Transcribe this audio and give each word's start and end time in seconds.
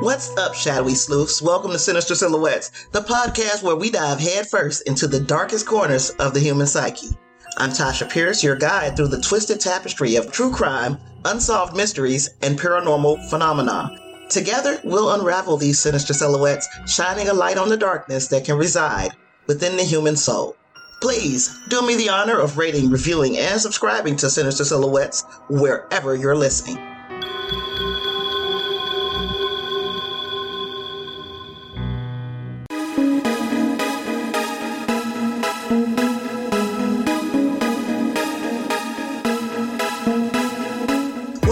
What's 0.00 0.34
up, 0.38 0.54
shadowy 0.54 0.94
sleuths? 0.94 1.42
Welcome 1.42 1.72
to 1.72 1.78
Sinister 1.78 2.14
Silhouettes, 2.14 2.70
the 2.90 3.02
podcast 3.02 3.62
where 3.62 3.76
we 3.76 3.90
dive 3.90 4.18
headfirst 4.18 4.88
into 4.88 5.06
the 5.06 5.20
darkest 5.20 5.66
corners 5.66 6.08
of 6.18 6.32
the 6.32 6.40
human 6.40 6.66
psyche. 6.66 7.10
I'm 7.58 7.68
Tasha 7.68 8.10
Pierce, 8.10 8.42
your 8.42 8.56
guide 8.56 8.96
through 8.96 9.08
the 9.08 9.20
twisted 9.20 9.60
tapestry 9.60 10.16
of 10.16 10.32
true 10.32 10.50
crime, 10.50 10.96
unsolved 11.26 11.76
mysteries, 11.76 12.30
and 12.40 12.58
paranormal 12.58 13.28
phenomena. 13.28 13.90
Together, 14.30 14.80
we'll 14.84 15.12
unravel 15.12 15.58
these 15.58 15.78
sinister 15.78 16.14
silhouettes, 16.14 16.66
shining 16.86 17.28
a 17.28 17.34
light 17.34 17.58
on 17.58 17.68
the 17.68 17.76
darkness 17.76 18.26
that 18.28 18.46
can 18.46 18.56
reside 18.56 19.10
within 19.48 19.76
the 19.76 19.84
human 19.84 20.16
soul. 20.16 20.56
Please 21.02 21.54
do 21.68 21.86
me 21.86 21.94
the 21.96 22.08
honor 22.08 22.40
of 22.40 22.56
rating, 22.56 22.88
reviewing, 22.88 23.36
and 23.36 23.60
subscribing 23.60 24.16
to 24.16 24.30
Sinister 24.30 24.64
Silhouettes 24.64 25.24
wherever 25.50 26.14
you're 26.14 26.36
listening. 26.36 26.89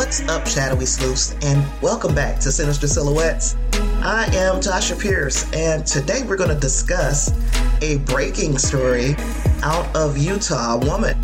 What's 0.08 0.26
up, 0.26 0.46
shadowy 0.46 0.86
sleuths, 0.86 1.36
and 1.42 1.62
welcome 1.82 2.14
back 2.14 2.38
to 2.40 2.50
Sinister 2.50 2.88
Silhouettes. 2.88 3.56
I 4.00 4.24
am 4.32 4.58
Tasha 4.58 4.98
Pierce, 4.98 5.44
and 5.52 5.86
today 5.86 6.22
we're 6.22 6.38
going 6.38 6.48
to 6.48 6.58
discuss 6.58 7.30
a 7.82 7.98
breaking 7.98 8.56
story 8.56 9.16
out 9.62 9.94
of 9.94 10.16
Utah. 10.16 10.76
A 10.76 10.78
woman 10.78 11.14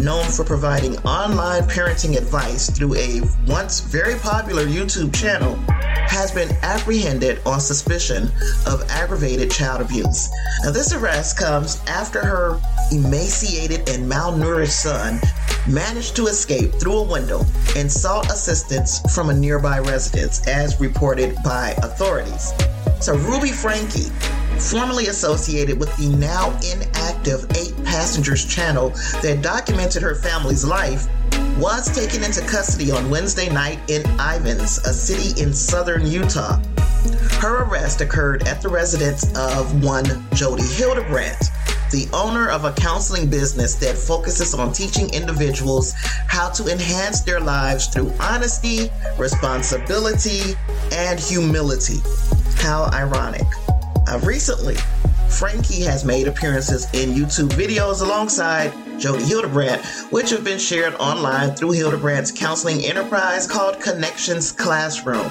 known 0.00 0.24
for 0.30 0.42
providing 0.42 0.96
online 1.00 1.64
parenting 1.64 2.16
advice 2.16 2.70
through 2.70 2.94
a 2.94 3.20
once 3.46 3.80
very 3.80 4.18
popular 4.20 4.64
YouTube 4.64 5.14
channel 5.14 5.56
has 6.08 6.32
been 6.32 6.50
apprehended 6.62 7.42
on 7.44 7.60
suspicion 7.60 8.30
of 8.66 8.82
aggravated 8.88 9.50
child 9.50 9.82
abuse. 9.82 10.30
Now, 10.64 10.70
this 10.70 10.94
arrest 10.94 11.38
comes 11.38 11.78
after 11.86 12.24
her 12.24 12.58
emaciated 12.90 13.86
and 13.90 14.10
malnourished 14.10 14.70
son 14.70 15.20
managed 15.68 16.16
to 16.16 16.26
escape 16.26 16.72
through 16.74 16.98
a 16.98 17.02
window 17.02 17.42
and 17.76 17.90
sought 17.90 18.30
assistance 18.30 19.00
from 19.14 19.30
a 19.30 19.34
nearby 19.34 19.78
residence, 19.78 20.46
as 20.46 20.80
reported 20.80 21.36
by 21.44 21.70
authorities. 21.82 22.52
So, 23.00 23.16
Ruby 23.16 23.50
Franke, 23.50 24.10
formerly 24.58 25.06
associated 25.06 25.78
with 25.78 25.94
the 25.96 26.08
now 26.16 26.50
inactive 26.72 27.46
Eight 27.56 27.74
Passengers 27.84 28.44
channel 28.44 28.90
that 29.22 29.40
documented 29.42 30.02
her 30.02 30.14
family's 30.14 30.64
life, 30.64 31.06
was 31.58 31.94
taken 31.94 32.24
into 32.24 32.40
custody 32.42 32.90
on 32.90 33.10
Wednesday 33.10 33.48
night 33.48 33.78
in 33.88 34.02
Ivins, 34.18 34.78
a 34.78 34.92
city 34.92 35.40
in 35.40 35.52
southern 35.52 36.06
Utah. 36.06 36.60
Her 37.40 37.64
arrest 37.64 38.00
occurred 38.00 38.46
at 38.46 38.60
the 38.60 38.68
residence 38.68 39.24
of 39.36 39.82
one 39.82 40.04
Jodi 40.34 40.62
Hildebrandt, 40.62 41.50
the 41.90 42.08
owner 42.12 42.48
of 42.48 42.64
a 42.64 42.72
counseling 42.72 43.28
business 43.28 43.74
that 43.76 43.96
focuses 43.96 44.54
on 44.54 44.72
teaching 44.72 45.12
individuals 45.12 45.92
how 46.28 46.48
to 46.50 46.68
enhance 46.68 47.20
their 47.20 47.40
lives 47.40 47.86
through 47.88 48.12
honesty, 48.20 48.90
responsibility, 49.18 50.56
and 50.92 51.18
humility. 51.18 51.98
How 52.56 52.90
ironic. 52.92 53.46
Uh, 54.08 54.18
recently, 54.22 54.76
Franke 55.28 55.82
has 55.84 56.04
made 56.04 56.26
appearances 56.28 56.84
in 56.94 57.10
YouTube 57.10 57.48
videos 57.50 58.02
alongside 58.02 58.72
Jodi 59.00 59.24
Hildebrandt, 59.24 59.82
which 60.10 60.28
have 60.28 60.44
been 60.44 60.58
shared 60.58 60.94
online 60.96 61.54
through 61.54 61.70
Hildebrandt's 61.70 62.30
counseling 62.30 62.84
enterprise 62.84 63.46
called 63.46 63.80
Connections 63.80 64.52
Classroom. 64.52 65.30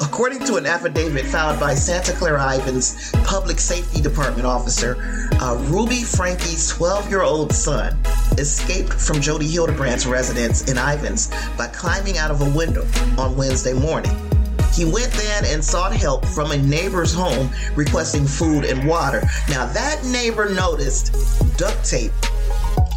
According 0.00 0.44
to 0.44 0.54
an 0.54 0.66
affidavit 0.66 1.26
filed 1.26 1.58
by 1.58 1.74
Santa 1.74 2.12
Clara 2.12 2.54
Ivins 2.54 3.10
Public 3.24 3.58
Safety 3.58 4.00
Department 4.00 4.46
officer, 4.46 4.96
uh, 5.40 5.56
Ruby 5.68 6.04
Franke's 6.04 6.68
12 6.68 7.10
year 7.10 7.22
old 7.22 7.52
son 7.52 7.98
escaped 8.38 8.92
from 8.92 9.20
Jodi 9.20 9.48
Hildebrandt's 9.48 10.06
residence 10.06 10.70
in 10.70 10.78
Ivins 10.78 11.28
by 11.56 11.66
climbing 11.66 12.18
out 12.18 12.30
of 12.30 12.40
a 12.40 12.56
window 12.56 12.86
on 13.18 13.36
Wednesday 13.36 13.72
morning. 13.72 14.16
He 14.72 14.84
went 14.84 15.10
then 15.14 15.44
and 15.46 15.64
sought 15.64 15.92
help 15.92 16.24
from 16.24 16.52
a 16.52 16.56
neighbor's 16.56 17.12
home 17.12 17.50
requesting 17.74 18.28
food 18.28 18.64
and 18.64 18.86
water. 18.86 19.22
Now, 19.48 19.66
that 19.66 20.04
neighbor 20.04 20.48
noticed 20.48 21.12
duct 21.58 21.84
tape 21.84 22.12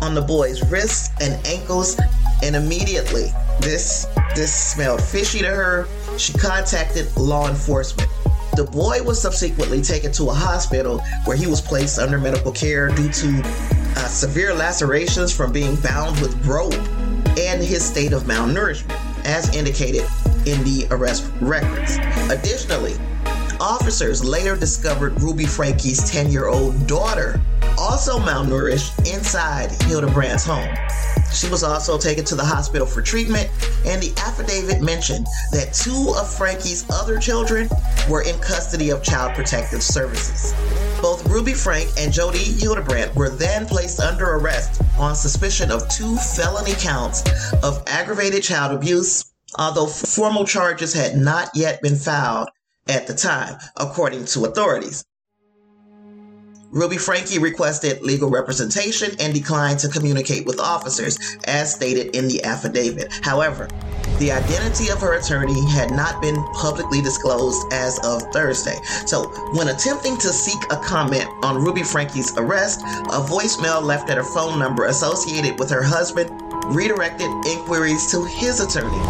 on 0.01 0.15
the 0.15 0.21
boy's 0.21 0.61
wrists 0.69 1.09
and 1.21 1.45
ankles, 1.45 1.99
and 2.43 2.55
immediately 2.55 3.27
this 3.59 4.07
this 4.35 4.53
smelled 4.53 5.01
fishy 5.01 5.39
to 5.39 5.47
her. 5.47 5.87
She 6.17 6.33
contacted 6.33 7.15
law 7.15 7.49
enforcement. 7.49 8.09
The 8.55 8.65
boy 8.65 9.01
was 9.03 9.21
subsequently 9.21 9.81
taken 9.81 10.11
to 10.13 10.29
a 10.29 10.33
hospital 10.33 11.01
where 11.25 11.37
he 11.37 11.47
was 11.47 11.61
placed 11.61 11.99
under 11.99 12.17
medical 12.17 12.51
care 12.51 12.89
due 12.89 13.09
to 13.09 13.41
uh, 13.43 14.07
severe 14.07 14.53
lacerations 14.53 15.33
from 15.33 15.53
being 15.53 15.75
bound 15.77 16.19
with 16.19 16.45
rope 16.45 16.73
and 17.39 17.63
his 17.63 17.83
state 17.83 18.11
of 18.11 18.23
malnourishment, 18.23 18.99
as 19.25 19.55
indicated 19.55 20.03
in 20.45 20.61
the 20.63 20.85
arrest 20.91 21.31
records. 21.39 21.97
Additionally, 22.29 22.95
officers 23.61 24.23
later 24.23 24.55
discovered 24.55 25.21
Ruby 25.21 25.45
Franke's 25.45 26.09
10 26.09 26.31
year 26.31 26.47
old 26.47 26.87
daughter, 26.87 27.39
also 27.77 28.17
malnourished, 28.17 28.97
inside 29.07 29.69
Hildebrandt's 29.83 30.43
home. 30.43 30.67
She 31.31 31.47
was 31.47 31.63
also 31.63 31.97
taken 31.97 32.25
to 32.25 32.35
the 32.35 32.43
hospital 32.43 32.87
for 32.87 33.01
treatment, 33.01 33.49
and 33.85 34.01
the 34.01 34.13
affidavit 34.19 34.81
mentioned 34.81 35.27
that 35.51 35.73
two 35.73 36.13
of 36.17 36.33
Franke's 36.33 36.89
other 36.89 37.19
children 37.19 37.69
were 38.09 38.23
in 38.23 38.37
custody 38.39 38.89
of 38.89 39.03
Child 39.03 39.35
Protective 39.35 39.83
Services. 39.83 40.53
Both 40.99 41.29
Ruby 41.29 41.53
Franke 41.53 41.91
and 41.97 42.11
Jodi 42.11 42.39
Hildebrandt 42.39 43.15
were 43.15 43.29
then 43.29 43.65
placed 43.67 43.99
under 43.99 44.35
arrest 44.35 44.81
on 44.97 45.15
suspicion 45.15 45.71
of 45.71 45.87
two 45.87 46.15
felony 46.17 46.73
counts 46.73 47.23
of 47.63 47.83
aggravated 47.87 48.43
child 48.43 48.75
abuse, 48.75 49.31
although 49.57 49.87
formal 49.87 50.45
charges 50.45 50.93
had 50.93 51.15
not 51.15 51.49
yet 51.53 51.81
been 51.81 51.95
filed 51.95 52.49
at 52.87 53.07
the 53.07 53.13
time, 53.13 53.57
according 53.77 54.25
to 54.25 54.45
authorities. 54.45 55.03
Ruby 56.71 56.97
Franke 56.97 57.37
requested 57.37 58.01
legal 58.01 58.29
representation 58.29 59.11
and 59.19 59.33
declined 59.33 59.79
to 59.79 59.89
communicate 59.89 60.45
with 60.45 60.57
officers, 60.59 61.19
as 61.43 61.73
stated 61.73 62.15
in 62.15 62.29
the 62.29 62.41
affidavit. 62.45 63.11
However, 63.23 63.67
the 64.19 64.31
identity 64.31 64.89
of 64.89 65.01
her 65.01 65.15
attorney 65.15 65.69
had 65.69 65.91
not 65.91 66.21
been 66.21 66.41
publicly 66.53 67.01
disclosed 67.01 67.73
as 67.73 67.99
of 68.05 68.21
Thursday. 68.31 68.77
So, 69.05 69.27
when 69.53 69.67
attempting 69.67 70.15
to 70.17 70.27
seek 70.29 70.61
a 70.71 70.77
comment 70.77 71.27
on 71.43 71.61
Ruby 71.61 71.83
Franke's 71.83 72.37
arrest, 72.37 72.81
a 72.83 73.19
voicemail 73.19 73.83
left 73.83 74.09
at 74.09 74.17
her 74.17 74.23
phone 74.23 74.57
number 74.57 74.85
associated 74.85 75.59
with 75.59 75.69
her 75.71 75.83
husband 75.83 76.29
redirected 76.73 77.27
inquiries 77.47 78.09
to 78.11 78.23
his 78.23 78.61
attorney, 78.61 79.01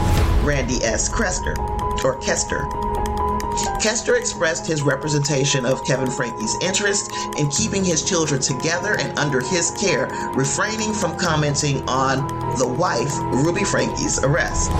Randy 0.43 0.83
S. 0.83 1.09
Crester, 1.09 1.55
or 2.03 2.17
Kester. 2.21 2.65
Kester 3.81 4.15
expressed 4.15 4.67
his 4.67 4.81
representation 4.81 5.65
of 5.65 5.83
Kevin 5.85 6.09
Franke's 6.09 6.55
interest 6.61 7.11
in 7.37 7.49
keeping 7.49 7.83
his 7.83 8.03
children 8.03 8.41
together 8.41 8.95
and 8.99 9.17
under 9.17 9.41
his 9.41 9.71
care, 9.71 10.07
refraining 10.35 10.93
from 10.93 11.17
commenting 11.17 11.87
on 11.87 12.27
the 12.57 12.67
wife, 12.67 13.15
Ruby 13.43 13.63
Franke's 13.63 14.19
arrest. 14.23 14.71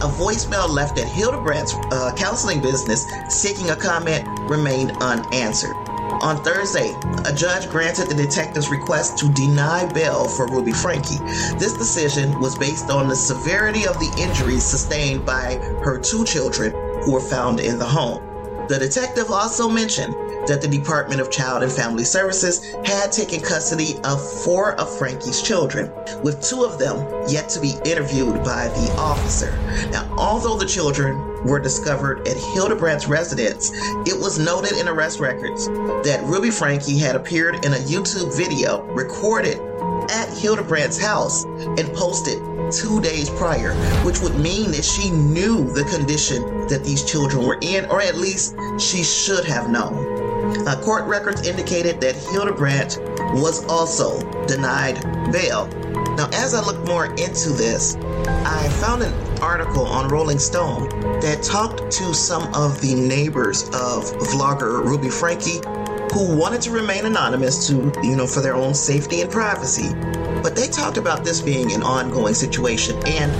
A 0.00 0.08
voicemail 0.08 0.68
left 0.68 0.98
at 0.98 1.06
Hildebrandt's 1.06 1.74
uh, 1.92 2.12
counseling 2.16 2.60
business 2.60 3.06
seeking 3.28 3.70
a 3.70 3.76
comment 3.76 4.26
remained 4.48 4.92
unanswered. 5.00 5.76
On 6.22 6.42
Thursday, 6.42 6.94
a 7.24 7.32
judge 7.32 7.68
granted 7.70 8.08
the 8.08 8.14
detective's 8.14 8.68
request 8.68 9.16
to 9.18 9.32
deny 9.32 9.90
bail 9.92 10.28
for 10.28 10.46
Ruby 10.48 10.72
Franke. 10.72 11.18
This 11.58 11.72
decision 11.72 12.38
was 12.40 12.58
based 12.58 12.90
on 12.90 13.08
the 13.08 13.16
severity 13.16 13.86
of 13.86 13.98
the 13.98 14.12
injuries 14.18 14.64
sustained 14.64 15.24
by 15.24 15.54
her 15.82 15.98
two 15.98 16.24
children 16.24 16.72
who 17.02 17.12
were 17.12 17.20
found 17.20 17.60
in 17.60 17.78
the 17.78 17.84
home. 17.84 18.22
The 18.68 18.78
detective 18.78 19.30
also 19.30 19.68
mentioned 19.68 20.14
that 20.46 20.62
the 20.62 20.68
Department 20.68 21.20
of 21.20 21.30
Child 21.30 21.62
and 21.62 21.72
Family 21.72 22.04
Services 22.04 22.64
had 22.84 23.12
taken 23.12 23.40
custody 23.40 23.98
of 24.04 24.20
four 24.42 24.78
of 24.80 24.96
Franke's 24.96 25.42
children, 25.42 25.92
with 26.22 26.42
two 26.42 26.64
of 26.64 26.78
them 26.78 26.98
yet 27.28 27.48
to 27.50 27.60
be 27.60 27.74
interviewed 27.84 28.44
by 28.44 28.68
the 28.68 28.94
officer. 28.96 29.50
Now, 29.90 30.08
although 30.16 30.56
the 30.56 30.66
children 30.66 31.44
were 31.44 31.58
discovered 31.58 32.26
at 32.28 32.36
Hildebrandt's 32.36 33.06
residence, 33.06 33.70
it 34.06 34.18
was 34.18 34.38
noted 34.38 34.72
in 34.72 34.88
arrest 34.88 35.20
records 35.20 35.66
that 35.66 36.22
Ruby 36.24 36.50
Franke 36.50 36.98
had 36.98 37.16
appeared 37.16 37.64
in 37.64 37.72
a 37.74 37.78
YouTube 37.78 38.36
video 38.36 38.82
recorded 38.92 39.58
at 40.10 40.28
Hildebrandt's 40.30 41.00
house 41.00 41.44
and 41.44 41.92
posted 41.94 42.40
two 42.70 43.00
days 43.00 43.28
prior, 43.30 43.74
which 44.04 44.20
would 44.20 44.36
mean 44.36 44.70
that 44.72 44.84
she 44.84 45.10
knew 45.10 45.70
the 45.72 45.84
condition 45.84 46.66
that 46.68 46.84
these 46.84 47.04
children 47.04 47.44
were 47.44 47.58
in, 47.60 47.84
or 47.86 48.00
at 48.00 48.16
least 48.16 48.54
she 48.78 49.02
should 49.02 49.44
have 49.44 49.70
known. 49.70 50.20
Uh, 50.66 50.80
court 50.82 51.04
records 51.04 51.46
indicated 51.46 52.00
that 52.00 52.16
Hildebrandt 52.16 52.98
was 53.34 53.64
also 53.66 54.20
denied 54.46 55.00
bail. 55.32 55.66
Now, 56.16 56.28
as 56.32 56.54
I 56.54 56.60
looked 56.60 56.86
more 56.86 57.06
into 57.06 57.50
this, 57.50 57.96
I 58.26 58.68
found 58.80 59.02
an 59.02 59.12
article 59.40 59.86
on 59.86 60.08
Rolling 60.08 60.38
Stone 60.38 60.88
that 61.20 61.42
talked 61.42 61.90
to 61.92 62.14
some 62.14 62.52
of 62.54 62.80
the 62.80 62.94
neighbors 62.94 63.64
of 63.68 64.04
vlogger 64.30 64.84
Ruby 64.84 65.08
Franke 65.08 65.60
who 66.12 66.36
wanted 66.36 66.60
to 66.62 66.70
remain 66.70 67.06
anonymous 67.06 67.68
to, 67.68 67.92
you 68.02 68.16
know, 68.16 68.26
for 68.26 68.40
their 68.40 68.54
own 68.54 68.74
safety 68.74 69.20
and 69.20 69.30
privacy. 69.30 69.94
But 70.42 70.56
they 70.56 70.66
talked 70.68 70.96
about 70.96 71.24
this 71.24 71.40
being 71.40 71.72
an 71.72 71.82
ongoing 71.82 72.34
situation 72.34 72.96
and 73.06 73.30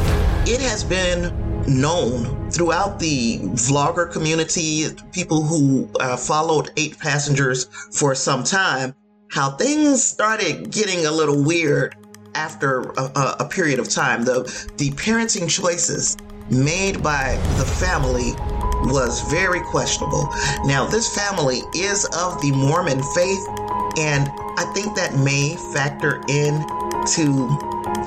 it 0.49 0.61
has 0.61 0.85
been 0.85 1.35
known 1.67 2.51
throughout 2.51 2.99
the 2.99 3.39
vlogger 3.55 4.11
community, 4.11 4.87
people 5.13 5.43
who 5.43 5.89
uh, 6.01 6.17
followed 6.17 6.71
Eight 6.77 6.99
Passengers 6.99 7.67
for 7.93 8.15
some 8.15 8.45
time, 8.45 8.95
how 9.31 9.51
things 9.51 10.03
started 10.03 10.71
getting 10.71 11.07
a 11.07 11.11
little 11.11 11.43
weird 11.43 11.97
after 12.35 12.81
a, 12.93 13.37
a 13.41 13.49
period 13.49 13.79
of 13.79 13.89
time. 13.89 14.25
The, 14.25 14.43
the 14.77 14.91
parenting 14.91 15.49
choices 15.49 16.17
made 16.51 17.03
by 17.03 17.37
the 17.59 17.65
family 17.65 18.33
was 18.85 19.21
very 19.23 19.61
questionable. 19.61 20.29
Now, 20.65 20.87
this 20.87 21.15
family 21.15 21.63
is 21.75 22.05
of 22.07 22.41
the 22.41 22.53
Mormon 22.53 23.03
faith, 23.15 23.47
and 23.97 24.31
I 24.57 24.71
think 24.75 24.95
that 24.97 25.15
may 25.15 25.57
factor 25.73 26.23
in 26.29 26.67
to 27.15 27.59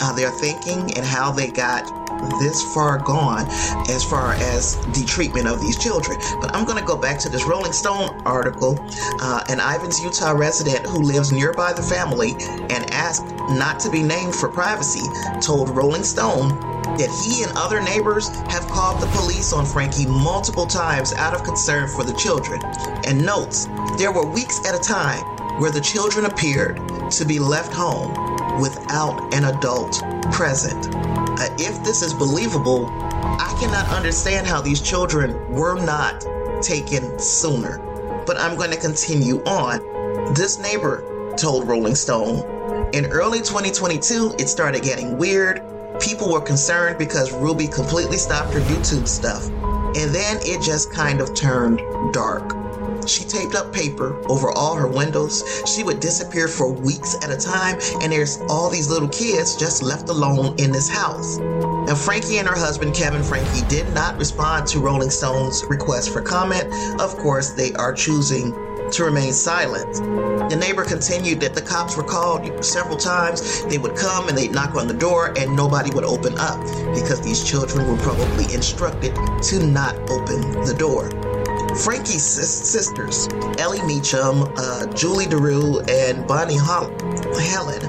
uh, 0.02 0.14
their 0.14 0.32
thinking 0.32 0.96
and 0.98 1.06
how 1.06 1.32
they 1.32 1.50
got 1.50 2.03
this 2.40 2.62
far 2.74 2.98
gone 3.00 3.46
as 3.90 4.04
far 4.04 4.34
as 4.34 4.78
the 4.88 5.04
treatment 5.06 5.48
of 5.48 5.62
these 5.62 5.78
children. 5.78 6.18
But 6.42 6.56
I'm 6.56 6.66
going 6.66 6.78
to 6.78 6.86
go 6.86 6.98
back 6.98 7.20
to 7.20 7.30
this 7.30 7.44
Rolling 7.46 7.74
Stone 7.74 8.22
article. 8.26 8.78
Uh, 9.22 9.44
an 9.50 9.60
Ivins, 9.60 10.02
Utah 10.04 10.32
resident 10.32 10.86
who 10.86 11.02
lives 11.02 11.32
nearby 11.32 11.74
the 11.74 11.84
family 11.84 12.32
and 12.70 12.90
asked 12.92 13.26
not 13.50 13.80
to 13.82 13.90
be 13.90 14.04
named 14.04 14.36
for 14.36 14.50
privacy 14.50 15.08
told 15.42 15.70
Rolling 15.70 16.04
Stone 16.04 16.50
that 16.98 17.10
he 17.26 17.44
and 17.44 17.52
other 17.56 17.82
neighbors 17.82 18.30
have 18.52 18.68
called 18.68 19.02
the 19.02 19.08
police 19.08 19.54
on 19.54 19.66
Franke 19.66 20.08
multiple 20.08 20.68
times 20.68 21.14
out 21.14 21.34
of 21.34 21.44
concern 21.44 21.88
for 21.88 22.04
the 22.04 22.14
children. 22.14 22.62
And 23.06 23.26
notes, 23.26 23.68
there 23.98 24.12
were 24.12 24.26
weeks 24.26 24.60
at 24.68 24.76
a 24.76 24.80
time 24.80 25.24
where 25.60 25.72
the 25.72 25.82
children 25.82 26.26
appeared 26.26 26.80
to 27.12 27.26
be 27.26 27.40
left 27.40 27.74
home 27.74 28.12
without 28.60 29.34
an 29.34 29.46
adult 29.46 30.02
present. 30.32 30.88
If 31.60 31.84
this 31.84 32.02
is 32.02 32.14
believable, 32.14 32.88
I 32.88 33.56
cannot 33.60 33.88
understand 33.90 34.48
how 34.48 34.62
these 34.62 34.82
children 34.82 35.52
were 35.52 35.80
not 35.84 36.26
taken 36.62 37.20
sooner. 37.20 37.78
But 38.26 38.40
I'm 38.40 38.56
going 38.56 38.72
to 38.72 38.80
continue 38.80 39.44
on. 39.44 40.34
This 40.34 40.60
neighbor 40.60 41.34
told 41.38 41.68
Rolling 41.68 41.96
Stone 41.96 42.54
in 42.94 43.08
early 43.08 43.40
2022, 43.40 44.36
it 44.38 44.48
started 44.48 44.84
getting 44.84 45.18
weird. 45.18 45.64
People 46.00 46.32
were 46.32 46.42
concerned 46.42 47.00
because 47.00 47.32
Ruby 47.32 47.68
completely 47.68 48.18
stopped 48.18 48.54
her 48.54 48.60
YouTube 48.62 49.08
stuff. 49.08 49.48
And 49.96 50.14
then 50.14 50.38
it 50.42 50.62
just 50.62 50.92
kind 50.92 51.20
of 51.20 51.34
turned 51.34 51.82
dark. 52.14 52.63
She 53.08 53.24
taped 53.24 53.56
up 53.56 53.74
paper 53.74 54.16
over 54.30 54.52
all 54.52 54.76
her 54.76 54.88
windows. 54.88 55.44
She 55.66 55.84
would 55.84 56.00
disappear 56.00 56.48
for 56.48 56.72
weeks 56.72 57.16
at 57.24 57.30
a 57.30 57.38
time, 57.38 57.80
and 58.02 58.12
there's 58.12 58.40
all 58.50 58.70
these 58.70 58.90
little 58.90 59.10
kids 59.10 59.56
just 59.56 59.84
left 59.84 60.10
alone 60.10 60.56
in 60.58 60.72
this 60.72 60.90
house. 60.90 61.38
Now, 61.38 61.96
Franke 61.96 62.38
and 62.38 62.48
her 62.48 62.56
husband, 62.58 62.94
Kevin 62.94 63.24
Franke, 63.24 63.68
did 63.68 63.92
not 63.94 64.18
respond 64.18 64.68
to 64.68 64.80
Rolling 64.80 65.10
Stone's 65.10 65.64
request 65.66 66.12
for 66.12 66.22
comment. 66.22 66.66
Of 67.02 67.18
course, 67.18 67.52
they 67.52 67.74
are 67.74 67.94
choosing 67.94 68.54
to 68.92 69.04
remain 69.04 69.34
silent. 69.34 69.96
The 70.50 70.56
neighbor 70.56 70.86
continued 70.86 71.40
that 71.42 71.56
the 71.56 71.62
cops 71.62 71.98
were 71.98 72.04
called 72.04 72.64
several 72.64 72.98
times. 72.98 73.64
They 73.66 73.78
would 73.78 73.96
come 73.96 74.30
and 74.30 74.38
they'd 74.38 74.52
knock 74.52 74.76
on 74.76 74.88
the 74.88 74.94
door 74.94 75.34
and 75.38 75.56
nobody 75.56 75.90
would 75.92 76.04
open 76.04 76.38
up 76.38 76.60
because 76.94 77.22
these 77.22 77.44
children 77.44 77.88
were 77.88 77.98
probably 77.98 78.54
instructed 78.54 79.16
to 79.16 79.66
not 79.66 79.96
open 80.10 80.52
the 80.66 80.76
door. 80.78 81.10
Franke's 81.76 82.24
sisters, 82.24 83.28
Ellie 83.58 83.82
Mecham, 83.82 84.54
uh, 84.58 84.86
Julie 84.94 85.26
Deru, 85.26 85.80
and 85.90 86.28
Bonnie 86.28 86.58
Helen, 86.58 87.84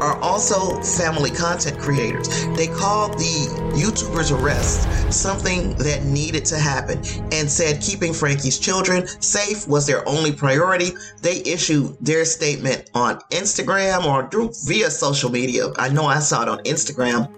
are 0.00 0.18
also 0.20 0.80
family 0.82 1.30
content 1.30 1.78
creators. 1.78 2.28
They 2.56 2.66
called 2.66 3.14
the 3.14 3.48
YouTuber's 3.74 4.30
arrest 4.30 5.12
something 5.12 5.76
that 5.76 6.04
needed 6.04 6.44
to 6.46 6.58
happen 6.58 6.98
and 7.32 7.50
said 7.50 7.82
keeping 7.82 8.12
Franke's 8.12 8.58
children 8.58 9.06
safe 9.20 9.68
was 9.68 9.86
their 9.86 10.06
only 10.08 10.32
priority. 10.32 10.90
They 11.22 11.42
issued 11.44 11.96
their 12.00 12.24
statement 12.24 12.90
on 12.94 13.20
Instagram 13.30 14.04
or 14.04 14.28
via 14.66 14.90
social 14.90 15.30
media. 15.30 15.72
I 15.78 15.88
know 15.90 16.06
I 16.06 16.20
saw 16.20 16.42
it 16.42 16.48
on 16.48 16.58
Instagram 16.60 17.32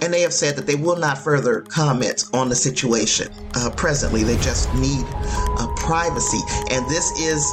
and 0.00 0.12
they 0.12 0.20
have 0.22 0.32
said 0.32 0.56
that 0.56 0.66
they 0.66 0.76
will 0.76 0.96
not 0.96 1.18
further 1.18 1.62
comment 1.62 2.24
on 2.32 2.48
the 2.48 2.54
situation. 2.54 3.28
Uh, 3.54 3.70
presently, 3.76 4.22
they 4.22 4.36
just 4.36 4.72
need 4.74 5.04
uh, 5.10 5.66
privacy, 5.76 6.40
and 6.70 6.88
this 6.88 7.18
is 7.18 7.44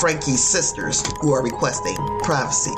Franke's 0.00 0.40
sisters 0.40 1.02
who 1.20 1.32
are 1.32 1.42
requesting 1.42 1.96
privacy. 2.22 2.74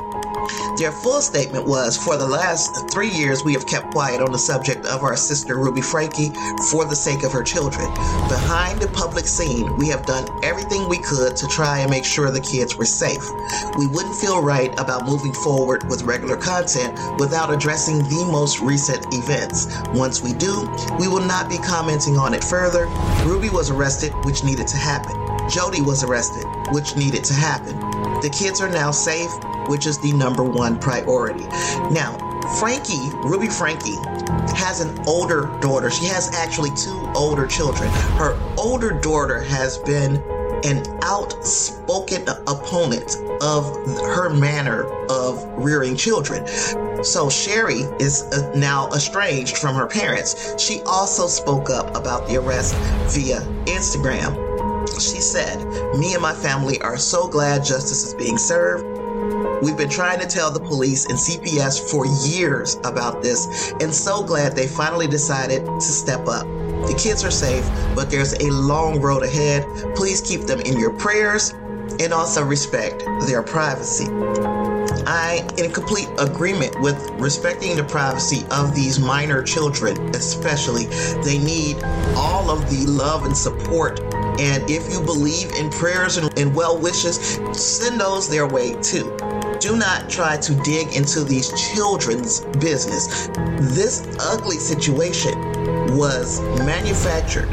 Their 0.81 0.91
full 0.91 1.21
statement 1.21 1.67
was 1.67 1.95
For 1.95 2.17
the 2.17 2.25
last 2.25 2.89
three 2.89 3.11
years, 3.11 3.43
we 3.43 3.53
have 3.53 3.67
kept 3.67 3.91
quiet 3.91 4.19
on 4.19 4.31
the 4.31 4.39
subject 4.39 4.83
of 4.87 5.03
our 5.03 5.15
sister 5.15 5.59
Ruby 5.59 5.79
Franke 5.79 6.33
for 6.71 6.85
the 6.85 6.95
sake 6.95 7.21
of 7.21 7.31
her 7.31 7.43
children. 7.43 7.85
Behind 8.27 8.79
the 8.81 8.87
public 8.87 9.27
scene, 9.27 9.77
we 9.77 9.89
have 9.89 10.07
done 10.07 10.27
everything 10.43 10.89
we 10.89 10.97
could 10.97 11.35
to 11.35 11.47
try 11.49 11.81
and 11.81 11.91
make 11.91 12.03
sure 12.03 12.31
the 12.31 12.41
kids 12.41 12.77
were 12.77 12.85
safe. 12.85 13.21
We 13.77 13.85
wouldn't 13.85 14.15
feel 14.15 14.41
right 14.41 14.73
about 14.79 15.05
moving 15.05 15.33
forward 15.33 15.87
with 15.87 16.01
regular 16.01 16.35
content 16.35 16.97
without 17.19 17.53
addressing 17.53 17.99
the 17.99 18.27
most 18.31 18.59
recent 18.59 19.05
events. 19.13 19.67
Once 19.93 20.23
we 20.23 20.33
do, 20.33 20.67
we 20.97 21.07
will 21.07 21.21
not 21.21 21.47
be 21.47 21.59
commenting 21.59 22.17
on 22.17 22.33
it 22.33 22.43
further. 22.43 22.87
Ruby 23.23 23.51
was 23.51 23.69
arrested, 23.69 24.13
which 24.25 24.43
needed 24.43 24.65
to 24.69 24.77
happen. 24.77 25.15
Jodi 25.47 25.81
was 25.81 26.03
arrested, 26.03 26.45
which 26.71 26.95
needed 26.95 27.23
to 27.25 27.35
happen. 27.35 27.79
The 28.21 28.31
kids 28.33 28.61
are 28.61 28.69
now 28.69 28.89
safe 28.89 29.29
which 29.71 29.87
is 29.87 29.97
the 29.99 30.11
number 30.11 30.43
one 30.43 30.77
priority. 30.77 31.45
Now, 31.91 32.17
Franke, 32.59 32.99
Ruby 33.23 33.47
Franke, 33.47 33.95
has 34.53 34.81
an 34.81 34.99
older 35.07 35.57
daughter. 35.61 35.89
She 35.89 36.05
has 36.07 36.29
actually 36.35 36.71
two 36.75 37.09
older 37.15 37.47
children. 37.47 37.89
Her 38.19 38.37
older 38.57 38.91
daughter 38.91 39.39
has 39.39 39.77
been 39.77 40.17
an 40.65 40.83
outspoken 41.03 42.27
opponent 42.47 43.15
of 43.41 43.65
her 44.13 44.29
manner 44.29 44.83
of 45.09 45.41
rearing 45.55 45.95
children. 45.95 46.45
So 47.01 47.29
Shari 47.29 47.83
is 47.99 48.23
uh, 48.23 48.51
now 48.53 48.89
estranged 48.89 49.57
from 49.57 49.75
her 49.75 49.87
parents. 49.87 50.61
She 50.61 50.81
also 50.81 51.27
spoke 51.27 51.69
up 51.69 51.95
about 51.95 52.27
the 52.27 52.35
arrest 52.35 52.75
via 53.15 53.39
Instagram. 53.65 54.35
She 54.99 55.21
said, 55.21 55.57
Me 55.97 56.13
and 56.13 56.21
my 56.21 56.33
family 56.33 56.79
are 56.81 56.97
so 56.97 57.27
glad 57.27 57.63
justice 57.63 58.03
is 58.05 58.13
being 58.13 58.37
served. 58.37 58.90
We've 59.61 59.77
been 59.77 59.89
trying 59.89 60.19
to 60.19 60.27
tell 60.27 60.51
the 60.51 60.59
police 60.59 61.05
and 61.05 61.17
CPS 61.17 61.89
for 61.89 62.05
years 62.27 62.75
about 62.83 63.21
this, 63.21 63.73
and 63.79 63.93
so 63.93 64.23
glad 64.23 64.55
they 64.55 64.67
finally 64.67 65.07
decided 65.07 65.65
to 65.65 65.81
step 65.81 66.27
up. 66.27 66.45
The 66.87 66.99
kids 67.01 67.23
are 67.23 67.31
safe, 67.31 67.65
but 67.95 68.09
there's 68.09 68.33
a 68.33 68.49
long 68.51 68.99
road 68.99 69.23
ahead. 69.23 69.65
Please 69.95 70.21
keep 70.21 70.41
them 70.41 70.59
in 70.61 70.79
your 70.79 70.91
prayers 70.91 71.51
and 71.99 72.11
also 72.11 72.43
respect 72.43 73.03
their 73.27 73.43
privacy. 73.43 74.07
I 75.07 75.47
in 75.57 75.71
complete 75.71 76.07
agreement 76.19 76.79
with 76.81 76.97
respecting 77.11 77.75
the 77.75 77.83
privacy 77.83 78.45
of 78.51 78.75
these 78.75 78.99
minor 78.99 79.43
children, 79.43 79.97
especially. 80.15 80.85
They 81.23 81.37
need 81.37 81.81
all 82.15 82.49
of 82.49 82.69
the 82.69 82.85
love 82.89 83.25
and 83.25 83.35
support. 83.35 83.99
And 84.39 84.69
if 84.69 84.91
you 84.91 85.01
believe 85.01 85.51
in 85.53 85.69
prayers 85.69 86.17
and, 86.17 86.37
and 86.37 86.55
well 86.55 86.77
wishes, 86.77 87.39
send 87.53 87.99
those 87.99 88.29
their 88.29 88.47
way 88.47 88.75
too 88.81 89.15
do 89.61 89.77
not 89.77 90.09
try 90.09 90.35
to 90.37 90.55
dig 90.63 90.95
into 90.95 91.23
these 91.23 91.51
children's 91.73 92.41
business. 92.59 93.27
This 93.59 94.07
ugly 94.19 94.57
situation 94.57 95.37
was 95.95 96.41
manufactured 96.65 97.47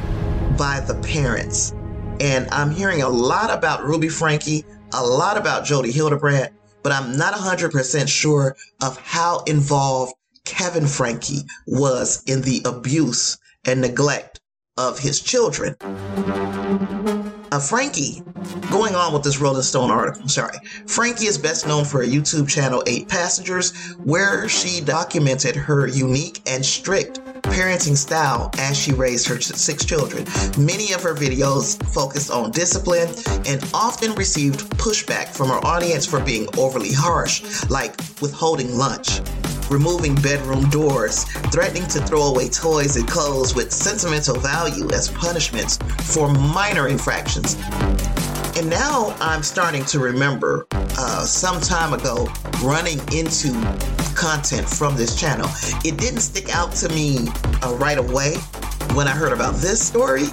by 0.57 0.81
the 0.81 0.95
parents. 0.95 1.75
And 2.21 2.49
I'm 2.51 2.71
hearing 2.71 3.03
a 3.03 3.09
lot 3.09 3.51
about 3.51 3.85
Ruby 3.85 4.09
Franke, 4.09 4.65
a 4.95 5.05
lot 5.05 5.37
about 5.37 5.67
Jodi 5.67 5.93
Hildebrandt, 5.93 6.51
but 6.83 6.93
I'm 6.93 7.17
not 7.17 7.35
100% 7.35 8.09
sure 8.09 8.57
of 8.83 8.99
how 8.99 9.43
involved 9.45 10.15
Kevin 10.45 10.87
Franke 10.87 11.45
was 11.67 12.23
in 12.27 12.43
the 12.43 12.63
abuse 12.65 13.39
and 13.67 13.81
neglect 13.81 14.41
of 14.77 14.99
his 14.99 15.21
children. 15.21 15.77
Franke, 17.61 18.23
going 18.71 18.95
on 18.95 19.13
with 19.13 19.23
this 19.23 19.39
Rolling 19.39 19.63
Stone 19.63 19.91
article, 19.91 20.29
sorry. 20.29 20.59
Franke 20.87 21.23
is 21.23 21.39
best 21.39 21.67
known 21.67 21.85
for 21.85 22.03
her 22.03 22.09
YouTube 22.09 22.49
channel, 22.49 22.83
Eight 22.87 23.09
Passengers, 23.09 23.75
where 24.05 24.49
she 24.49 24.81
documented 24.81 25.57
her 25.57 25.87
unique 25.87 26.41
and 26.47 26.65
strict 26.65 27.21
parenting 27.43 27.97
style 27.97 28.51
as 28.59 28.77
she 28.77 28.93
raised 28.93 29.27
her 29.29 29.41
six 29.41 29.85
children. 29.85 30.25
Many 30.59 30.93
of 30.93 31.03
her 31.03 31.15
videos 31.15 31.83
focused 31.93 32.31
on 32.31 32.51
discipline 32.51 33.09
and 33.47 33.65
often 33.73 34.15
received 34.15 34.69
pushback 34.79 35.29
from 35.29 35.49
her 35.49 35.65
audience 35.65 36.07
for 36.07 36.21
being 36.21 36.47
overly 36.57 36.93
harsh, 36.93 37.43
like 37.71 37.97
withholding 38.21 38.77
lunch. 38.77 39.21
Removing 39.71 40.15
bedroom 40.17 40.69
doors, 40.71 41.25
threatening 41.53 41.87
to 41.89 42.01
throw 42.01 42.25
away 42.25 42.49
toys 42.49 42.97
and 42.97 43.09
clothes 43.09 43.55
with 43.55 43.73
sentimental 43.73 44.39
value 44.39 44.89
as 44.93 45.09
punishments 45.09 45.79
for 46.13 46.33
minor 46.33 46.89
infractions. 46.89 47.57
And 48.57 48.69
now 48.69 49.17
I'm 49.21 49.43
starting 49.43 49.85
to 49.87 50.01
remember 50.01 50.67
uh, 50.73 51.25
some 51.25 51.61
time 51.61 51.93
ago 51.93 52.29
running 52.63 52.99
into 53.13 53.53
content 54.17 54.69
from 54.69 54.97
this 54.97 55.19
channel. 55.19 55.49
It 55.85 55.97
didn't 55.97 56.21
stick 56.21 56.55
out 56.55 56.73
to 56.77 56.89
me 56.89 57.29
uh, 57.63 57.75
right 57.75 57.99
away 57.99 58.35
when 58.95 59.07
I 59.07 59.13
heard 59.13 59.33
about 59.33 59.55
this 59.57 59.87
story, 59.87 60.25